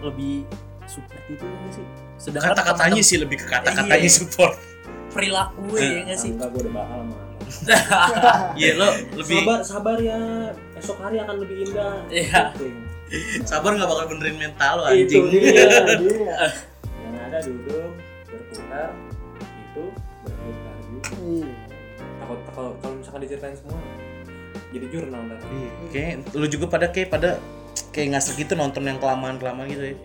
lebih 0.03 0.43
support 0.85 1.23
gitu 1.27 1.45
nggak 1.45 1.73
sih? 1.73 1.87
Sedangkan 2.21 2.51
kata-katanya 2.53 3.01
sih 3.01 3.17
lebih 3.17 3.39
ke 3.39 3.47
kata-katanya 3.47 4.03
Iya. 4.03 4.13
support. 4.13 4.55
Perilaku 5.11 5.63
ya 5.79 6.03
nggak 6.05 6.19
sih? 6.19 6.35
Enggak 6.35 6.51
gue 6.51 6.61
udah 6.67 6.75
bakal 6.75 6.99
sama 7.01 7.15
lo. 7.15 7.23
iya 8.59 8.73
lo 8.75 8.89
lebih 9.15 9.37
sabar 9.45 9.61
sabar 9.63 9.97
ya 10.01 10.17
esok 10.75 10.99
hari 11.01 11.17
akan 11.21 11.37
lebih 11.41 11.57
indah. 11.65 12.03
Iya. 12.11 12.51
Sabar 13.47 13.77
nggak 13.77 13.87
bakal 13.87 14.07
benerin 14.11 14.37
mental 14.41 14.73
lo 14.81 14.91
itu 14.91 15.23
anjing. 15.23 15.25
dia 15.31 15.43
Iya. 16.03 16.37
yang 17.05 17.15
ada 17.21 17.39
duduk 17.41 17.91
berputar 18.27 18.89
itu 19.39 19.85
berputar 20.25 20.75
juga. 20.89 21.13
Iya. 21.23 21.53
takut 22.19 22.41
kalau 22.51 22.73
kalau 22.81 22.95
misalkan 22.97 23.21
diceritain 23.23 23.57
semua 23.57 23.79
jadi 24.75 24.87
jurnal 24.91 25.21
ntar. 25.31 25.39
Iya, 25.47 25.71
kayak 25.93 26.15
lu 26.35 26.47
juga 26.51 26.67
pada 26.67 26.87
kayak 26.91 27.09
pada 27.13 27.31
kayak 27.95 28.19
ngasih 28.19 28.33
gitu 28.35 28.59
nonton 28.59 28.83
yang 28.83 28.99
kelamaan 28.99 29.39
kelamaan 29.39 29.71
gitu 29.71 29.95
ya. 29.95 29.97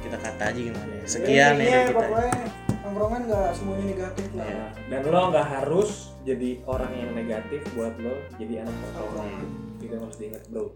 Kita 0.00 0.16
kata 0.16 0.42
aja 0.52 0.60
gimana 0.60 0.92
ya. 0.94 1.04
Sekian 1.04 1.28
ya 1.28 1.46
Intinya 1.52 1.68
dari 1.68 1.88
kita. 1.88 1.98
pokoknya 2.00 2.40
nongkrongan 2.78 3.20
enggak 3.28 3.48
semuanya 3.52 3.84
negatif 3.84 4.26
lah. 4.32 4.46
Iya. 4.48 4.64
dan 4.88 5.00
lo 5.04 5.20
nggak 5.28 5.48
harus 5.48 5.90
jadi 6.24 6.50
orang 6.64 6.92
yang 6.96 7.10
negatif 7.12 7.60
buat 7.76 7.92
lo 8.00 8.14
jadi 8.40 8.64
anak 8.64 8.76
tongkrongan 8.96 9.44
itu 9.88 9.96
yang 9.96 10.04
harus 10.04 10.18
diingat 10.20 10.44
bro 10.52 10.68